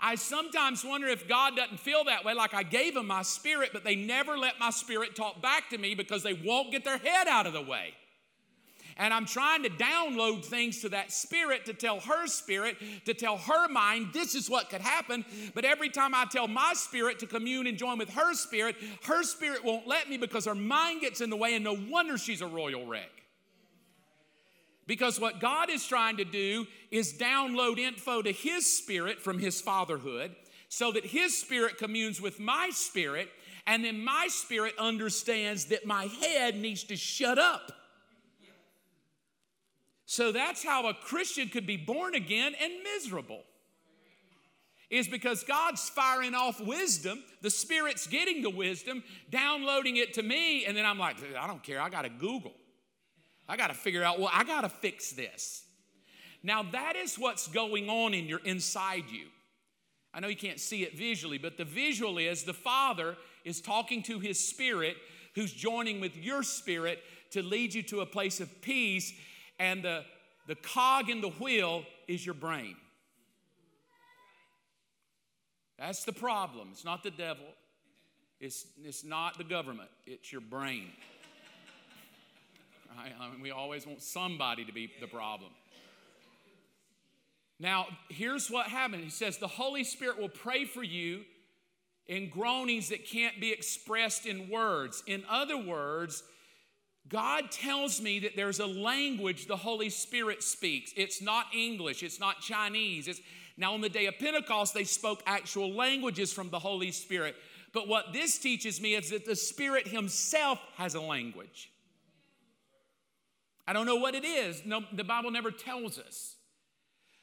[0.00, 3.70] I sometimes wonder if God doesn't feel that way, like I gave them my spirit,
[3.72, 6.98] but they never let my spirit talk back to me because they won't get their
[6.98, 7.94] head out of the way.
[9.00, 13.38] And I'm trying to download things to that spirit to tell her spirit, to tell
[13.38, 15.24] her mind, this is what could happen.
[15.54, 19.22] But every time I tell my spirit to commune and join with her spirit, her
[19.22, 22.42] spirit won't let me because her mind gets in the way, and no wonder she's
[22.42, 23.10] a royal wreck.
[24.86, 29.62] Because what God is trying to do is download info to His spirit from His
[29.62, 30.36] fatherhood
[30.68, 33.30] so that His spirit communes with my spirit,
[33.66, 37.72] and then my spirit understands that my head needs to shut up.
[40.10, 43.44] So that's how a Christian could be born again and miserable.
[44.90, 50.64] Is because God's firing off wisdom, the Spirit's getting the wisdom, downloading it to me,
[50.64, 52.54] and then I'm like, I don't care, I gotta Google.
[53.48, 55.62] I got to figure out, well, I got to fix this.
[56.42, 59.26] Now, that is what's going on in your inside you.
[60.12, 64.02] I know you can't see it visually, but the visual is the Father is talking
[64.04, 64.96] to his spirit
[65.36, 66.98] who's joining with your spirit
[67.30, 69.12] to lead you to a place of peace,
[69.60, 70.04] and the,
[70.48, 72.74] the cog in the wheel is your brain.
[75.78, 76.70] That's the problem.
[76.72, 77.46] It's not the devil,
[78.40, 80.88] it's, it's not the government, it's your brain
[82.96, 83.12] right?
[83.20, 85.50] I mean, we always want somebody to be the problem.
[87.58, 89.04] Now, here's what happened.
[89.04, 91.24] He says, The Holy Spirit will pray for you
[92.06, 95.02] in groanings that can't be expressed in words.
[95.06, 96.22] In other words,
[97.08, 100.92] God tells me that there's a language the Holy Spirit speaks.
[100.96, 103.08] It's not English, it's not Chinese.
[103.08, 103.20] It's,
[103.56, 107.36] now, on the day of Pentecost, they spoke actual languages from the Holy Spirit.
[107.74, 111.70] But what this teaches me is that the Spirit Himself has a language.
[113.68, 114.62] I don't know what it is.
[114.64, 116.36] No, the Bible never tells us.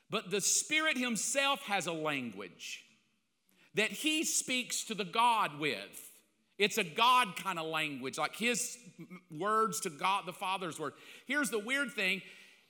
[0.09, 2.85] But the Spirit Himself has a language
[3.73, 6.06] that He speaks to the God with.
[6.57, 8.77] It's a God kind of language, like His
[9.31, 10.93] words to God the Father's word.
[11.25, 12.21] Here's the weird thing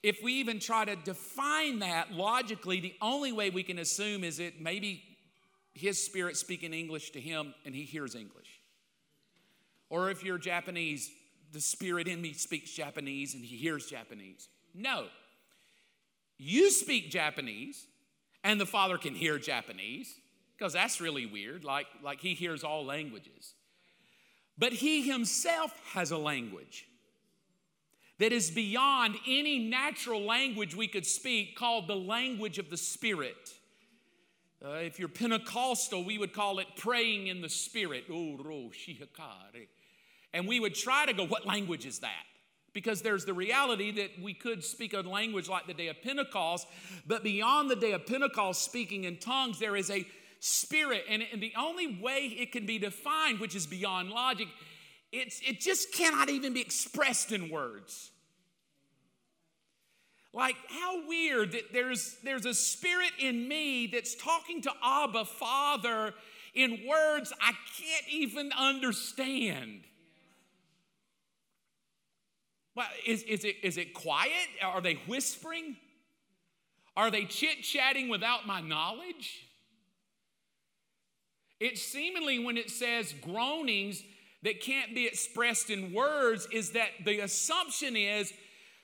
[0.03, 4.37] if we even try to define that logically, the only way we can assume is
[4.37, 5.03] that maybe
[5.73, 8.61] His Spirit speaking English to Him and He hears English.
[9.89, 11.09] Or if you're Japanese,
[11.51, 14.49] the spirit in me speaks Japanese and he hears Japanese.
[14.73, 15.07] No.
[16.37, 17.87] You speak Japanese
[18.43, 20.13] and the Father can hear Japanese
[20.57, 23.53] because that's really weird, like, like he hears all languages.
[24.57, 26.87] But he himself has a language
[28.19, 33.53] that is beyond any natural language we could speak, called the language of the Spirit.
[34.65, 38.05] Uh, if you're Pentecostal, we would call it praying in the Spirit.
[40.33, 42.25] And we would try to go, what language is that?
[42.77, 46.67] because there's the reality that we could speak a language like the day of Pentecost,
[47.07, 50.05] but beyond the day of Pentecost, speaking in tongues, there is a
[50.39, 51.03] spirit.
[51.09, 54.47] And, and the only way it can be defined, which is beyond logic,
[55.11, 58.11] it's, it just cannot even be expressed in words.
[60.33, 66.13] Like, how weird that there's, there's a spirit in me that's talking to Abba, Father,
[66.53, 69.83] in words I can't even understand.
[72.75, 74.47] Well, is, is, it, is it quiet?
[74.63, 75.77] Are they whispering?
[76.95, 79.46] Are they chit chatting without my knowledge?
[81.59, 84.03] It's seemingly when it says groanings
[84.43, 88.31] that can't be expressed in words, is that the assumption is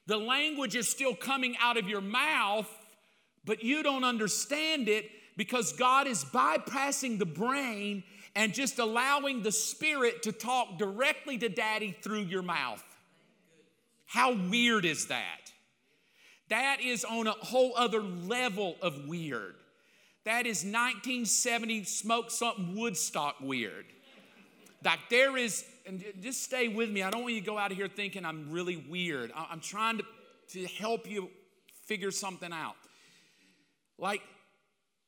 [0.07, 2.69] the language is still coming out of your mouth,
[3.45, 8.03] but you don't understand it because God is bypassing the brain
[8.35, 12.83] and just allowing the spirit to talk directly to daddy through your mouth.
[14.05, 15.51] How weird is that?
[16.49, 19.55] That is on a whole other level of weird.
[20.25, 23.85] That is 1970 smoke something Woodstock weird.
[24.83, 27.03] Like there is, and just stay with me.
[27.03, 29.31] I don't want you to go out of here thinking I'm really weird.
[29.35, 30.03] I'm trying to,
[30.49, 31.29] to help you
[31.85, 32.75] figure something out.
[33.97, 34.21] Like,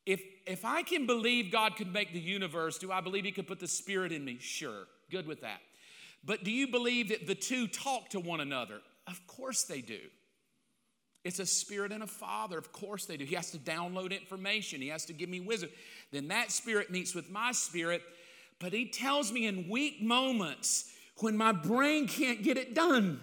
[0.05, 3.47] if if I can believe God could make the universe, do I believe He could
[3.47, 4.37] put the Spirit in me?
[4.39, 5.59] Sure, good with that.
[6.23, 8.81] But do you believe that the two talk to one another?
[9.07, 9.99] Of course they do.
[11.25, 12.55] It's a spirit and a father.
[12.57, 13.25] Of course they do.
[13.25, 15.71] He has to download information, he has to give me wisdom.
[16.11, 18.03] Then that spirit meets with my spirit,
[18.59, 23.19] but he tells me in weak moments when my brain can't get it done,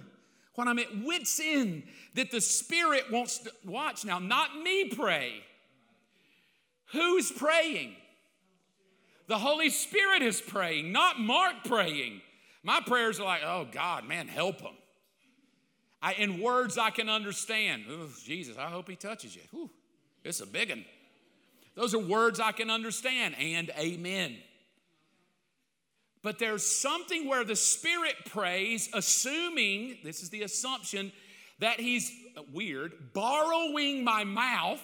[0.56, 1.84] when I'm at wits' end,
[2.14, 5.44] that the spirit wants to watch now, not me pray.
[6.92, 7.94] Who's praying?
[9.28, 12.20] The Holy Spirit is praying, not Mark praying.
[12.62, 14.74] My prayers are like, oh God, man, help him.
[16.02, 17.84] I, in words I can understand.
[17.88, 19.70] Oh, Jesus, I hope he touches you.
[20.24, 20.84] It's a big one.
[21.74, 24.36] Those are words I can understand, and amen.
[26.22, 31.12] But there's something where the Spirit prays, assuming, this is the assumption,
[31.60, 34.82] that He's uh, weird, borrowing my mouth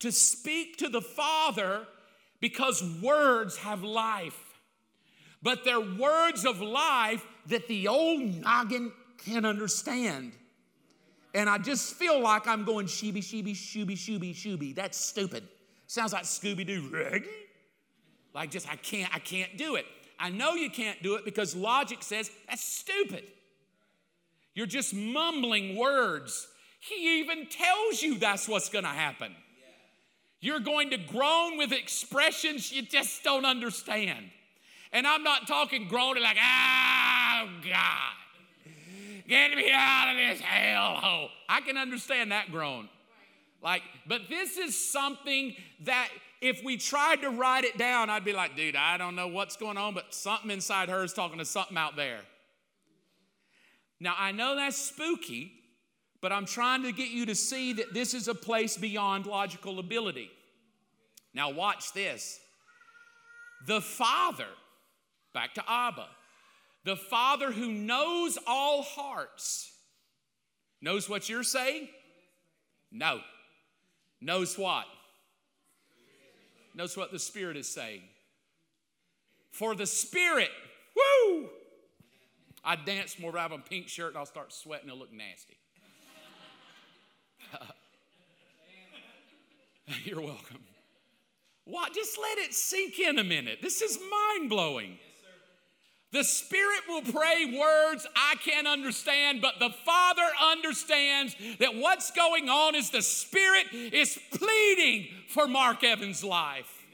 [0.00, 1.86] to speak to the Father
[2.40, 4.38] because words have life.
[5.42, 8.92] But they're words of life that the old noggin
[9.24, 10.32] can't understand.
[11.34, 14.74] And I just feel like I'm going sheeby, sheeby, shooby, shooby, shooby.
[14.74, 15.48] That's stupid.
[15.86, 16.88] Sounds like Scooby Doo.
[16.92, 17.26] Reggie?
[18.34, 19.86] Like just I can't, I can't do it.
[20.18, 23.24] I know you can't do it because logic says that's stupid.
[24.54, 26.46] You're just mumbling words.
[26.78, 29.34] He even tells you that's what's going to happen.
[30.40, 34.30] You're going to groan with expressions you just don't understand.
[34.92, 38.12] And I'm not talking groaning like, oh God.
[39.26, 41.28] Get me out of this hellhole.
[41.48, 42.88] I can understand that groan.
[43.62, 46.08] Like, but this is something that
[46.42, 49.56] if we tried to write it down, I'd be like, dude, I don't know what's
[49.56, 52.20] going on, but something inside her is talking to something out there.
[53.98, 55.52] Now, I know that's spooky,
[56.20, 59.78] but I'm trying to get you to see that this is a place beyond logical
[59.78, 60.30] ability.
[61.32, 62.38] Now, watch this.
[63.66, 64.48] The Father,
[65.32, 66.06] back to Abba,
[66.84, 69.72] the Father who knows all hearts,
[70.80, 71.88] knows what you're saying?
[72.92, 73.20] No.
[74.20, 74.86] Knows what?
[76.74, 78.02] Knows what the Spirit is saying.
[79.50, 80.50] For the Spirit,
[80.96, 81.48] woo!
[82.64, 85.56] I dance more, I have a pink shirt and I'll start sweating, it'll look nasty.
[90.04, 90.60] You're welcome.
[91.64, 91.94] What?
[91.94, 93.58] Just let it sink in a minute.
[93.62, 94.98] This is mind blowing.
[96.14, 102.48] The Spirit will pray words I can't understand, but the Father understands that what's going
[102.48, 106.84] on is the Spirit is pleading for Mark Evans' life.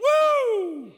[0.00, 0.90] Woo!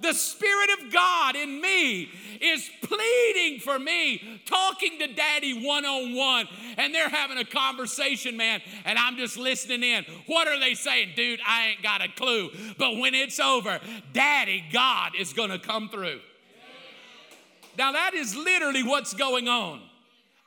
[0.00, 2.10] The Spirit of God in me
[2.40, 8.36] is pleading for me, talking to Daddy one on one, and they're having a conversation,
[8.36, 10.04] man, and I'm just listening in.
[10.26, 11.10] What are they saying?
[11.14, 12.50] Dude, I ain't got a clue.
[12.76, 13.78] But when it's over,
[14.12, 16.18] Daddy, God is gonna come through.
[17.78, 19.82] Now, that is literally what's going on.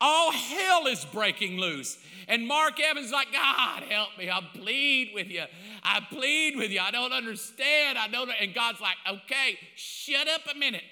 [0.01, 1.97] All hell is breaking loose.
[2.27, 4.29] And Mark Evans like, God, help me.
[4.29, 5.43] I plead with you.
[5.83, 6.79] I plead with you.
[6.79, 7.97] I don't understand.
[7.97, 8.29] I don't.
[8.39, 10.83] And God's like, okay, shut up a minute.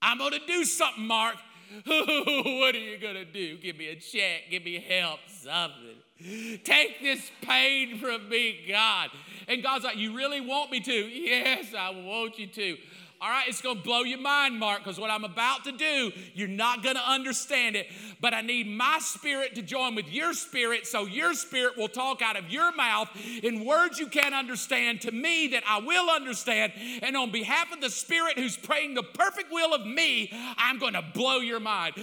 [0.00, 1.36] I'm going to do something, Mark.
[1.84, 3.56] what are you going to do?
[3.58, 4.50] Give me a check.
[4.50, 5.20] Give me help.
[5.26, 6.60] Something.
[6.64, 9.10] Take this pain from me, God.
[9.48, 10.92] And God's like, You really want me to?
[11.22, 12.76] Yes, I want you to.
[13.22, 16.10] All right, it's going to blow your mind, Mark, because what I'm about to do,
[16.34, 17.86] you're not going to understand it.
[18.20, 22.20] But I need my spirit to join with your spirit so your spirit will talk
[22.20, 23.08] out of your mouth
[23.44, 26.72] in words you can't understand to me that I will understand.
[27.00, 30.94] And on behalf of the spirit who's praying the perfect will of me, I'm going
[30.94, 31.94] to blow your mind.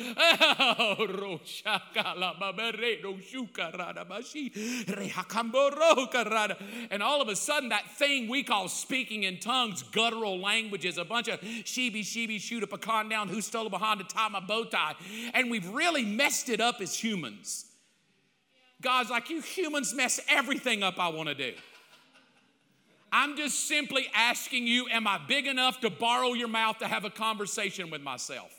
[6.92, 11.09] And all of a sudden, that thing we call speaking in tongues, guttural languages, a
[11.10, 14.64] bunch of sheeby, sheeby, shoot a pecan down, who stole behind to tie my bow
[14.64, 14.96] tie.
[15.34, 17.66] And we've really messed it up as humans.
[18.82, 21.54] God's like, you humans mess everything up I want to do.
[23.12, 27.06] I'm just simply asking you, am I big enough to borrow your mouth to have
[27.06, 28.52] a conversation with myself?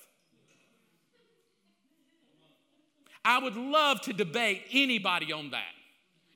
[3.24, 5.72] I would love to debate anybody on that.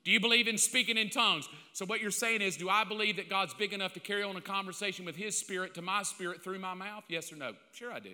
[0.03, 1.49] Do you believe in speaking in tongues?
[1.75, 4.37] So, what you're saying is, do I believe that God's big enough to carry on
[4.37, 7.03] a conversation with His Spirit to my spirit through my mouth?
[7.09, 7.51] Yes or no?
[7.73, 8.11] Sure, I do.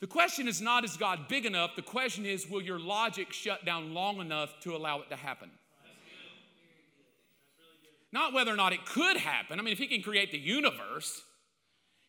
[0.00, 1.76] The question is not, is God big enough?
[1.76, 5.50] The question is, will your logic shut down long enough to allow it to happen?
[8.10, 9.60] Not whether or not it could happen.
[9.60, 11.20] I mean, if He can create the universe,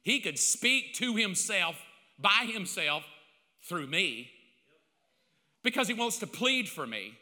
[0.02, 1.76] He could speak to Himself
[2.18, 3.04] by Himself
[3.68, 4.32] through me
[5.62, 7.18] because He wants to plead for me.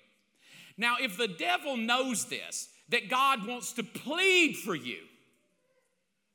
[0.80, 5.00] Now, if the devil knows this, that God wants to plead for you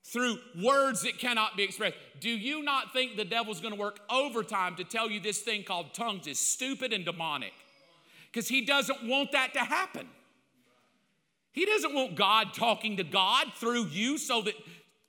[0.05, 4.77] through words that cannot be expressed, do you not think the devil's to work overtime
[4.77, 7.55] to tell you this thing called tongues is stupid and demonic?
[8.31, 10.07] Because he doesn't want that to happen.
[11.53, 14.55] He doesn't want God talking to God through you so that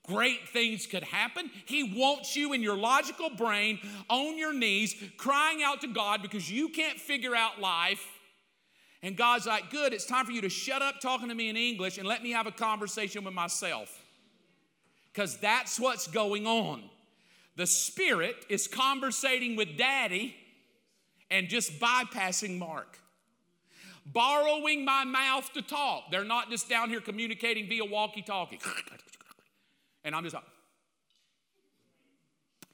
[0.07, 1.51] great things could happen.
[1.65, 3.79] He wants you in your logical brain
[4.09, 8.14] on your knees crying out to God because you can't figure out life
[9.05, 11.55] and God's like, good, it's time for you to shut up talking to me in
[11.55, 14.03] English and let me have a conversation with myself.
[15.13, 16.81] Because that's what's going on.
[17.55, 20.35] The Spirit is conversating with Daddy
[21.29, 22.97] and just bypassing Mark.
[24.07, 26.05] Borrowing my mouth to talk.
[26.09, 28.59] They're not just down here communicating via walkie talkie.
[30.03, 30.43] And I'm just like,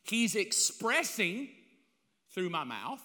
[0.04, 1.50] He's expressing
[2.30, 3.02] through my mouth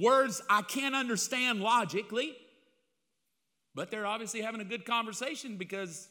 [0.00, 2.36] words I can't understand logically,
[3.74, 6.08] but they're obviously having a good conversation because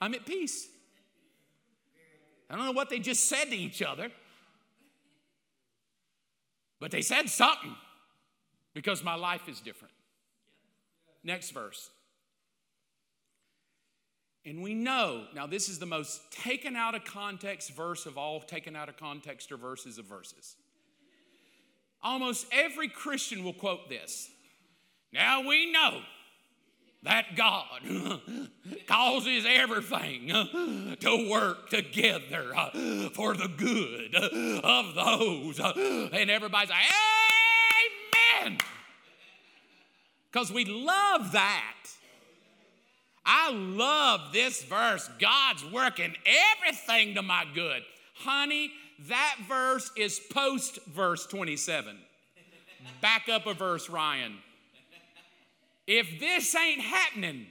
[0.00, 0.68] I'm at peace.
[2.50, 4.10] I don't know what they just said to each other,
[6.80, 7.74] but they said something
[8.74, 9.92] because my life is different.
[11.22, 11.90] Next verse.
[14.46, 18.40] And we know, now this is the most taken out of context verse of all
[18.40, 20.56] taken out of context or verses of verses.
[22.02, 24.30] Almost every Christian will quote this.
[25.12, 26.00] Now we know
[27.02, 27.80] that God
[28.86, 30.28] causes everything
[31.00, 32.52] to work together
[33.14, 35.60] for the good of those.
[35.60, 36.84] And everybody's like,
[38.44, 38.58] Amen.
[40.30, 41.74] Because we love that.
[43.24, 45.08] I love this verse.
[45.18, 47.82] God's working everything to my good.
[48.14, 48.72] Honey,
[49.06, 51.96] that verse is post verse 27.
[53.00, 54.38] Back up a verse, Ryan.
[55.86, 57.46] If this ain't happening,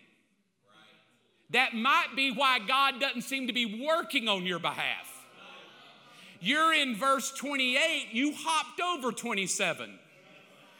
[1.51, 5.13] that might be why God doesn't seem to be working on your behalf.
[6.39, 9.97] You're in verse 28, you hopped over 27.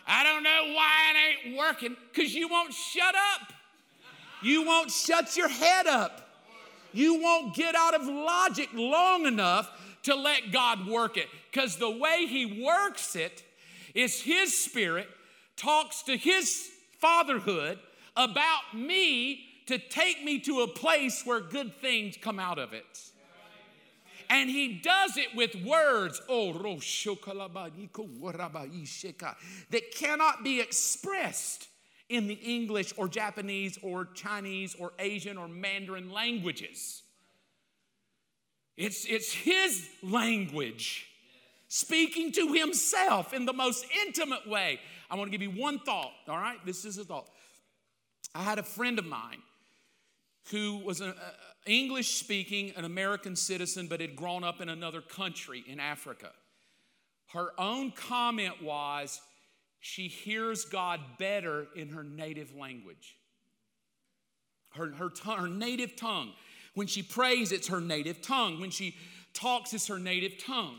[0.08, 3.54] I don't know why it ain't working, because you won't shut up.
[4.44, 6.30] You won't shut your head up.
[6.94, 9.72] You won't get out of logic long enough
[10.08, 11.28] to let God work it.
[11.52, 13.44] Because the way He works it
[13.94, 15.08] is His Spirit
[15.56, 17.80] talks to His fatherhood
[18.16, 23.00] about me to take me to a place where good things come out of it.
[24.30, 26.52] And he does it with words oh,
[29.70, 31.70] that cannot be expressed
[32.10, 37.04] in the English or Japanese or Chinese or Asian or Mandarin languages.
[38.78, 41.08] It's, it's his language,
[41.68, 44.80] speaking to himself in the most intimate way.
[45.10, 46.64] I want to give you one thought, all right?
[46.66, 47.28] This is a thought.
[48.36, 49.42] I had a friend of mine
[50.52, 51.14] who was an
[51.66, 56.32] English speaking, an American citizen, but had grown up in another country in Africa.
[57.34, 59.20] Her own comment was
[59.80, 63.18] she hears God better in her native language,
[64.76, 66.32] her, her, her native tongue.
[66.78, 68.60] When she prays, it's her native tongue.
[68.60, 68.96] When she
[69.34, 70.78] talks, it's her native tongue.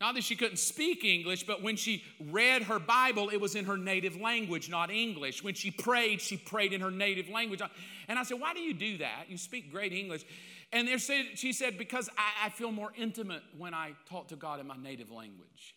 [0.00, 3.64] Not that she couldn't speak English, but when she read her Bible, it was in
[3.64, 5.42] her native language, not English.
[5.42, 7.62] When she prayed, she prayed in her native language.
[8.06, 9.24] And I said, Why do you do that?
[9.26, 10.24] You speak great English.
[10.70, 10.88] And
[11.34, 15.10] she said, Because I, feel more intimate when I talk to God in my native
[15.10, 15.74] language.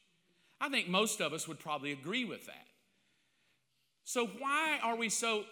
[0.61, 2.67] I think most of us would probably agree with that.
[4.03, 5.45] So, why are we so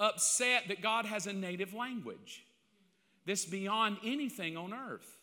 [0.00, 2.44] upset that God has a native language
[3.26, 5.16] that's beyond anything on earth?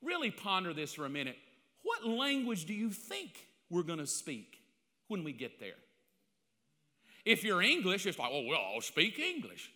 [0.00, 1.36] Really ponder this for a minute.
[1.82, 4.58] What language do you think we're going to speak
[5.08, 5.74] when we get there?
[7.24, 9.70] If you're English, it's like, oh, well, I'll speak English.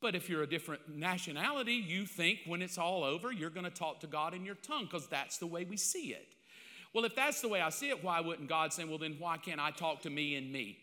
[0.00, 3.70] But if you're a different nationality, you think when it's all over, you're going to
[3.70, 6.34] talk to God in your tongue because that's the way we see it.
[6.92, 9.38] Well, if that's the way I see it, why wouldn't God say, well, then why
[9.38, 10.78] can't I talk to me and me?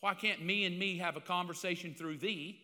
[0.00, 2.60] Why can't me and me have a conversation through thee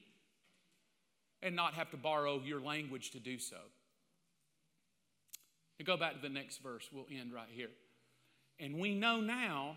[1.43, 3.57] and not have to borrow your language to do so?
[5.78, 6.89] And go back to the next verse.
[6.93, 7.70] We'll end right here.
[8.61, 9.76] And we know now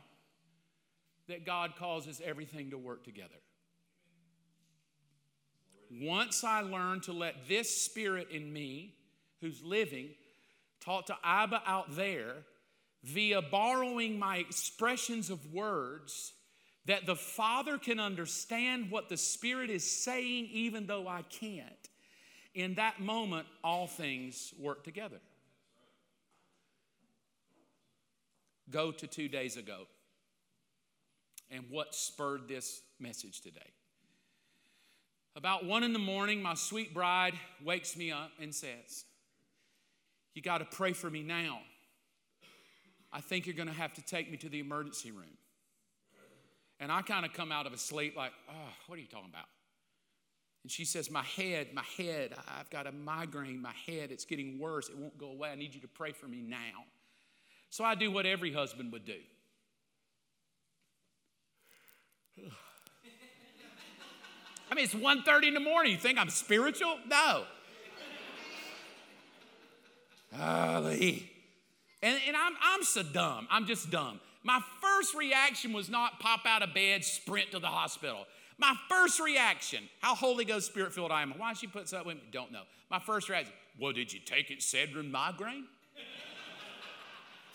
[1.28, 3.30] that God causes everything to work together.
[5.89, 8.95] Once I learn to let this spirit in me,
[9.41, 10.10] who's living,
[10.80, 12.34] talk to Abba out there
[13.03, 16.34] via borrowing my expressions of words,
[16.86, 21.89] that the Father can understand what the Spirit is saying, even though I can't.
[22.53, 25.19] In that moment, all things work together.
[28.69, 29.88] go to two days ago
[31.51, 33.71] and what spurred this message today.
[35.36, 37.33] About one in the morning, my sweet bride
[37.63, 39.05] wakes me up and says,
[40.33, 41.59] You got to pray for me now.
[43.11, 45.38] I think you're going to have to take me to the emergency room.
[46.86, 49.31] And I kind of come out of a sleep like, Oh, what are you talking
[49.31, 49.47] about?
[50.61, 54.59] And she says, My head, my head, I've got a migraine, my head, it's getting
[54.59, 54.89] worse.
[54.89, 55.49] It won't go away.
[55.49, 56.86] I need you to pray for me now.
[57.71, 59.17] So I do what every husband would do.
[64.69, 65.93] I mean, it's 1.30 in the morning.
[65.93, 66.99] You think I'm spiritual?
[67.07, 67.45] No.
[70.38, 71.31] Golly.
[72.03, 73.47] And, and I'm, I'm so dumb.
[73.49, 74.19] I'm just dumb.
[74.45, 78.27] My first reaction was not pop out of bed, sprint to the hospital.
[78.59, 81.33] My first reaction, how Holy Ghost Spirit filled I am.
[81.35, 82.23] Why she puts up with me?
[82.31, 82.61] Don't know.
[82.91, 85.65] My first reaction, well, did you take Excedrin migraine?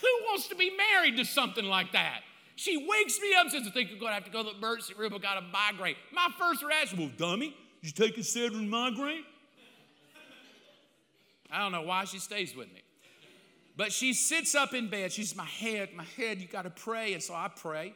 [0.00, 2.22] Who wants to be married to something like that?
[2.56, 4.50] She wakes me up and says, I think I'm going to have to go to
[4.50, 5.14] the emergency room.
[5.14, 5.94] I've got a migraine.
[6.12, 9.22] My first reaction, well, dummy, did you take Excedrin migraine?
[11.52, 12.82] I don't know why she stays with me.
[13.76, 15.12] But she sits up in bed.
[15.12, 17.14] She's my head, my head, you got to pray.
[17.14, 17.94] And so I pray.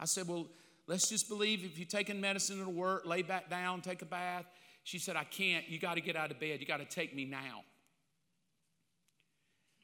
[0.00, 0.46] I said, well,
[0.86, 4.44] let's just believe if you're taking medicine it'll work, lay back down, take a bath.
[4.84, 5.68] She said, I can't.
[5.68, 6.60] You got to get out of bed.
[6.60, 7.62] You got to take me now.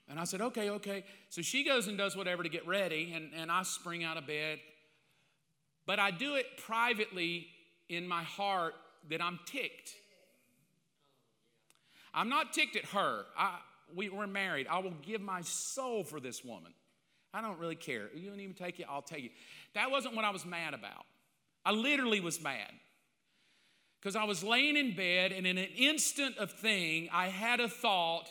[0.08, 1.04] And I said, okay, okay.
[1.28, 4.26] So she goes and does whatever to get ready, and, and I spring out of
[4.26, 4.58] bed.
[5.86, 7.46] But I do it privately
[7.88, 8.74] in my heart
[9.10, 9.92] that I'm ticked.
[12.14, 13.24] I'm not ticked at her.
[13.38, 13.58] I,
[13.94, 14.66] we, we're married.
[14.68, 16.72] I will give my soul for this woman.
[17.32, 18.08] I don't really care.
[18.14, 19.32] You don't even take it, I'll take it.
[19.74, 21.04] That wasn't what I was mad about.
[21.64, 22.72] I literally was mad.
[24.00, 27.68] Because I was laying in bed, and in an instant of thing, I had a
[27.68, 28.30] thought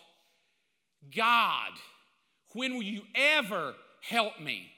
[1.15, 1.71] God,
[2.53, 4.71] when will you ever help me?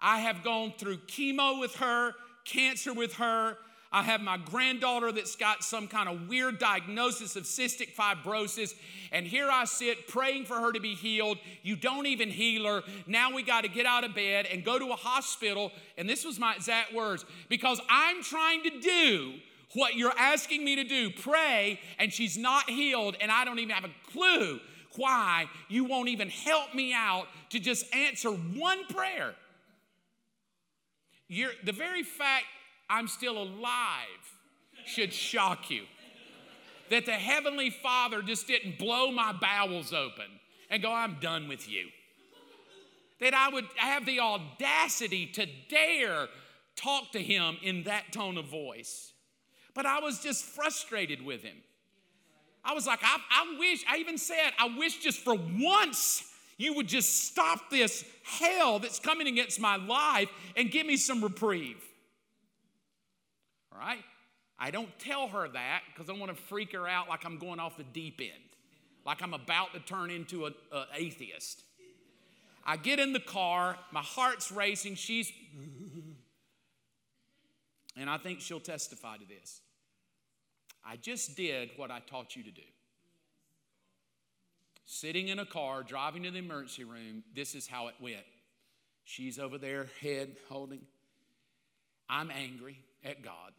[0.00, 2.12] I have gone through chemo with her,
[2.44, 3.56] cancer with her.
[3.94, 8.74] I have my granddaughter that's got some kind of weird diagnosis of cystic fibrosis.
[9.12, 11.38] And here I sit praying for her to be healed.
[11.62, 12.82] You don't even heal her.
[13.06, 15.70] Now we got to get out of bed and go to a hospital.
[15.96, 19.34] And this was my exact words because I'm trying to do
[19.74, 23.74] what you're asking me to do, pray, and she's not healed, and I don't even
[23.76, 24.58] have a clue
[24.96, 29.34] why you won't even help me out to just answer one prayer.
[31.28, 32.44] You're, the very fact
[32.88, 34.34] I'm still alive
[34.86, 35.84] should shock you.
[36.90, 40.26] That the Heavenly Father just didn't blow my bowels open
[40.70, 41.88] and go, I'm done with you.
[43.20, 46.28] That I would have the audacity to dare
[46.76, 49.14] talk to Him in that tone of voice.
[49.74, 51.56] But I was just frustrated with him.
[52.64, 56.22] I was like, I, I wish, I even said, I wish just for once
[56.56, 61.22] you would just stop this hell that's coming against my life and give me some
[61.22, 61.82] reprieve.
[63.74, 64.04] All right?
[64.58, 67.58] I don't tell her that because I want to freak her out like I'm going
[67.58, 68.30] off the deep end,
[69.04, 70.54] like I'm about to turn into an
[70.94, 71.60] atheist.
[72.64, 75.32] I get in the car, my heart's racing, she's,
[77.96, 79.60] and I think she'll testify to this.
[80.86, 82.62] I just did what I taught you to do.
[84.84, 87.24] sitting in a car, driving to the emergency room.
[87.34, 88.24] This is how it went.
[89.04, 90.80] She's over there, head holding.
[92.08, 93.52] I'm angry at God.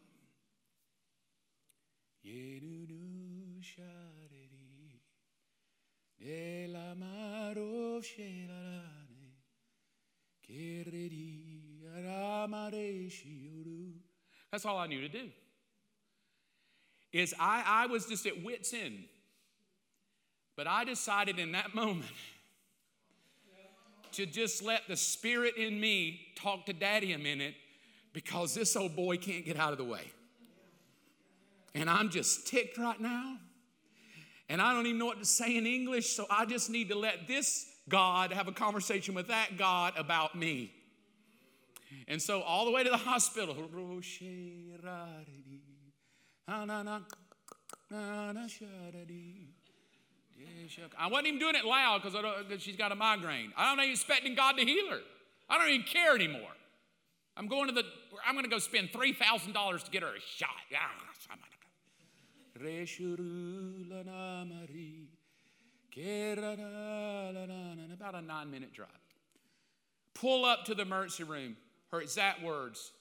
[14.51, 15.29] That's all I knew to do.
[17.11, 19.03] Is I, I was just at wit's end.
[20.55, 22.11] But I decided in that moment
[24.13, 27.53] to just let the spirit in me talk to daddy a minute
[28.13, 30.11] because this old boy can't get out of the way.
[31.75, 33.35] And I'm just ticked right now.
[34.47, 36.95] And I don't even know what to say in English, so I just need to
[36.97, 40.71] let this God have a conversation with that God about me.
[42.07, 43.55] And so, all the way to the hospital,
[50.97, 53.51] I wasn't even doing it loud because she's got a migraine.
[53.57, 54.99] I don't even expecting God to heal her.
[55.49, 56.51] I don't even care anymore.
[57.37, 57.83] I'm going to the,
[58.25, 60.49] I'm going to go spend $3,000 to get her a shot.
[60.73, 61.05] Ah,
[67.93, 68.89] About a nine minute drive.
[70.13, 71.57] Pull up to the emergency room.
[71.91, 72.91] Her exact words.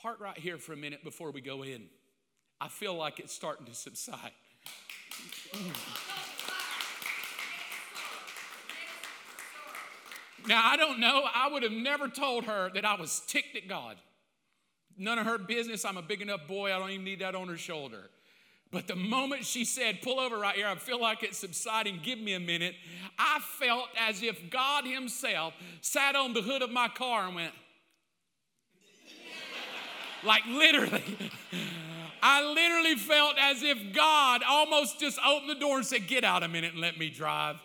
[0.00, 1.86] Park right here for a minute before we go in.
[2.60, 4.32] I feel like it's starting to subside.
[10.46, 11.24] Now, I don't know.
[11.34, 13.96] I would have never told her that I was ticked at God.
[14.96, 15.84] None of her business.
[15.84, 16.74] I'm a big enough boy.
[16.74, 18.10] I don't even need that on her shoulder.
[18.70, 22.18] But the moment she said, Pull over right here, I feel like it's subsiding, give
[22.18, 22.74] me a minute,
[23.18, 27.52] I felt as if God Himself sat on the hood of my car and went,
[30.24, 31.02] like literally.
[32.20, 36.42] I literally felt as if God almost just opened the door and said, Get out
[36.42, 37.56] a minute and let me drive.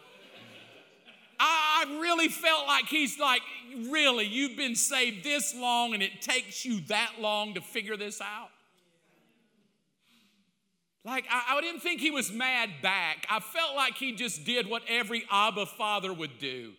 [1.39, 3.41] I really felt like He's like,
[3.89, 8.21] Really, you've been saved this long and it takes you that long to figure this
[8.21, 8.49] out?
[11.05, 13.25] Like, I, I, didn't think he was mad back.
[13.29, 16.73] I felt like he just did what every Abba father would do.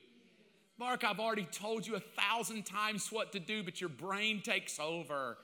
[0.78, 4.80] Mark, I've already told you a thousand times what to do, but your brain takes
[4.80, 5.36] over.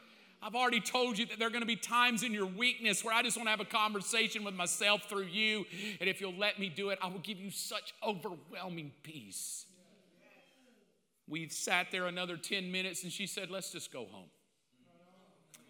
[0.43, 3.14] I've already told you that there are going to be times in your weakness where
[3.14, 5.66] I just want to have a conversation with myself through you.
[6.01, 9.66] And if you'll let me do it, I will give you such overwhelming peace.
[11.28, 14.31] We sat there another 10 minutes and she said, Let's just go home.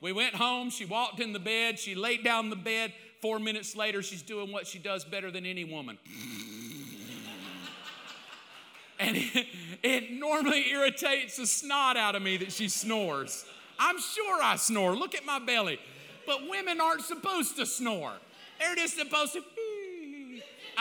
[0.01, 0.71] We went home.
[0.71, 1.79] She walked in the bed.
[1.79, 2.93] She laid down the bed.
[3.21, 5.99] Four minutes later, she's doing what she does better than any woman.
[8.99, 9.47] and it,
[9.83, 13.45] it normally irritates the snot out of me that she snores.
[13.79, 14.97] I'm sure I snore.
[14.97, 15.79] Look at my belly.
[16.27, 18.13] But women aren't supposed to snore.
[18.59, 19.43] They're just supposed to.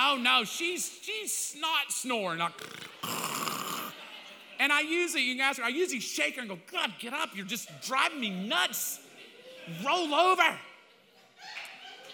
[0.02, 2.40] Oh no, she's she's not snoring.
[4.60, 7.30] And I usually, you her, I usually shake her and go, God, get up.
[7.34, 9.00] You're just driving me nuts
[9.86, 10.58] roll over.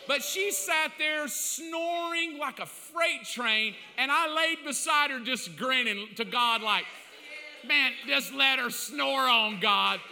[0.08, 5.58] But she sat there snoring like a freight train, and I laid beside her just
[5.58, 6.86] grinning to God, like,
[7.68, 10.00] man, just let her snore on, God.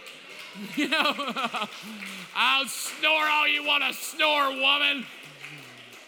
[0.76, 1.12] You know,
[2.36, 5.04] I'll snore all you want to snore, woman.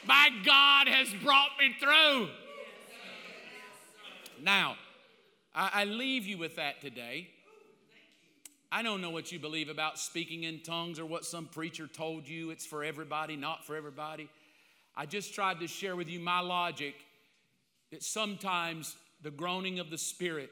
[0.06, 2.28] My God has brought me through.
[4.40, 4.76] Now,
[5.52, 7.28] I, leave you with that today.
[8.70, 12.28] I don't know what you believe about speaking in tongues or what some preacher told
[12.28, 12.50] you.
[12.50, 14.28] It's for everybody, not for everybody.
[14.96, 16.94] I just tried to share with you my logic
[17.90, 20.50] that sometimes the groaning of the Spirit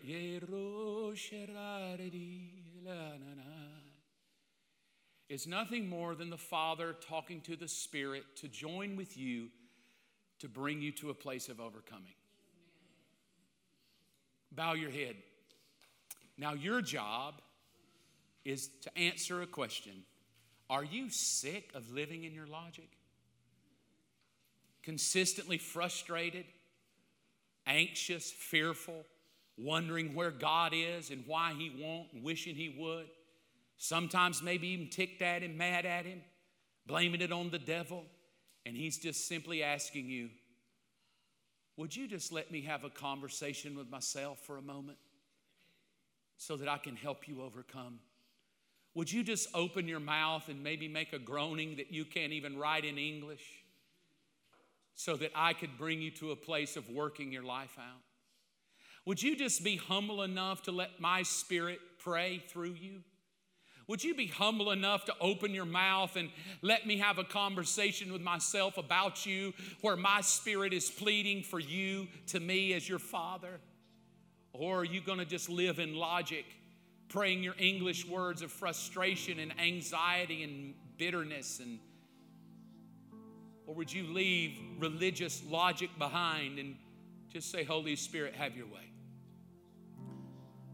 [5.28, 9.48] is nothing more than the Father talking to the Spirit to join with you
[10.38, 12.14] to bring you to a place of overcoming.
[14.52, 15.16] Bow your head.
[16.36, 17.40] Now, your job
[18.44, 20.04] is to answer a question
[20.68, 22.88] Are you sick of living in your logic?
[24.82, 26.44] Consistently frustrated,
[27.66, 29.06] anxious, fearful,
[29.56, 33.06] wondering where God is and why He won't, wishing He would.
[33.78, 36.20] Sometimes maybe even ticked at Him, mad at Him,
[36.86, 38.04] blaming it on the devil.
[38.66, 40.28] And He's just simply asking you,
[41.76, 44.98] Would you just let me have a conversation with myself for a moment
[46.36, 48.00] so that I can help you overcome?
[48.94, 52.56] Would you just open your mouth and maybe make a groaning that you can't even
[52.56, 53.44] write in English
[54.94, 58.02] so that I could bring you to a place of working your life out?
[59.06, 63.02] Would you just be humble enough to let my spirit pray through you?
[63.86, 66.30] Would you be humble enough to open your mouth and
[66.62, 71.60] let me have a conversation with myself about you where my spirit is pleading for
[71.60, 73.60] you to me as your father?
[74.54, 76.46] Or are you going to just live in logic,
[77.14, 81.78] praying your English words of frustration and anxiety and bitterness and
[83.68, 86.74] or would you leave religious logic behind and
[87.32, 88.90] just say, Holy Spirit, have your way?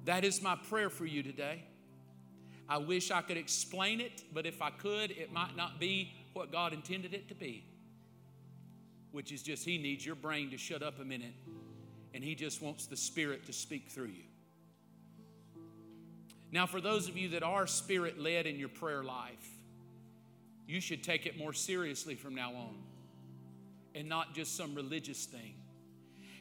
[0.07, 1.63] That is my prayer for you today.
[2.71, 6.51] I wish I could explain it, but if I could, it might not be what
[6.51, 7.67] God intended it to be,
[9.13, 11.35] which is just He needs your brain to shut up a minute
[12.15, 14.30] and He just wants the Spirit to speak through you.
[16.53, 19.49] Now, for those of you that are Spirit led in your prayer life,
[20.67, 22.77] you should take it more seriously from now on
[23.95, 25.55] and not just some religious thing.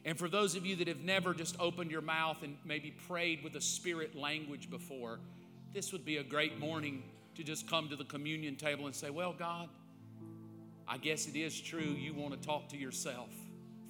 [0.04, 3.44] And for those of you that have never just opened your mouth and maybe prayed
[3.44, 5.20] with a spirit language before,
[5.74, 7.02] this would be a great morning
[7.34, 9.68] to just come to the communion table and say, Well, God,
[10.88, 13.30] I guess it is true you want to talk to yourself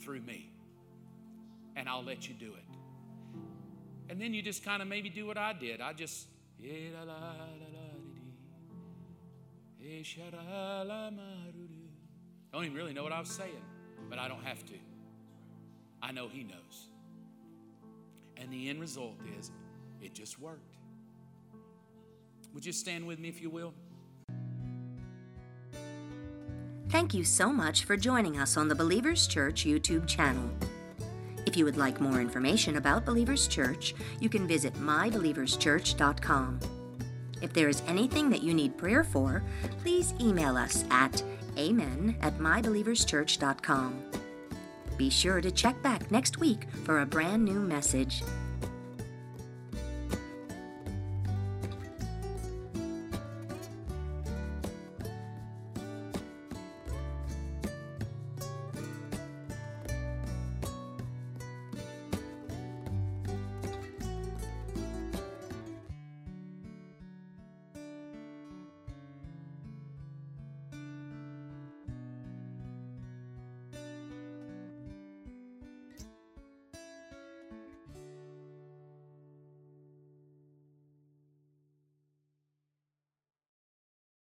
[0.00, 0.50] through me,
[1.76, 2.69] and I'll let you do it.
[4.10, 5.80] And then you just kind of maybe do what I did.
[5.80, 6.26] I just,
[12.52, 13.62] don't even really know what I was saying,
[14.08, 14.74] but I don't have to.
[16.02, 16.88] I know He knows.
[18.36, 19.52] And the end result is
[20.02, 20.74] it just worked.
[22.52, 23.72] Would you stand with me if you will?
[26.88, 30.50] Thank you so much for joining us on the Believers Church YouTube channel.
[31.50, 36.60] If you would like more information about Believers Church, you can visit mybelieverschurch.com.
[37.42, 39.42] If there is anything that you need prayer for,
[39.82, 41.20] please email us at
[41.58, 44.12] amen at mybelieverschurch.com.
[44.96, 48.22] Be sure to check back next week for a brand new message.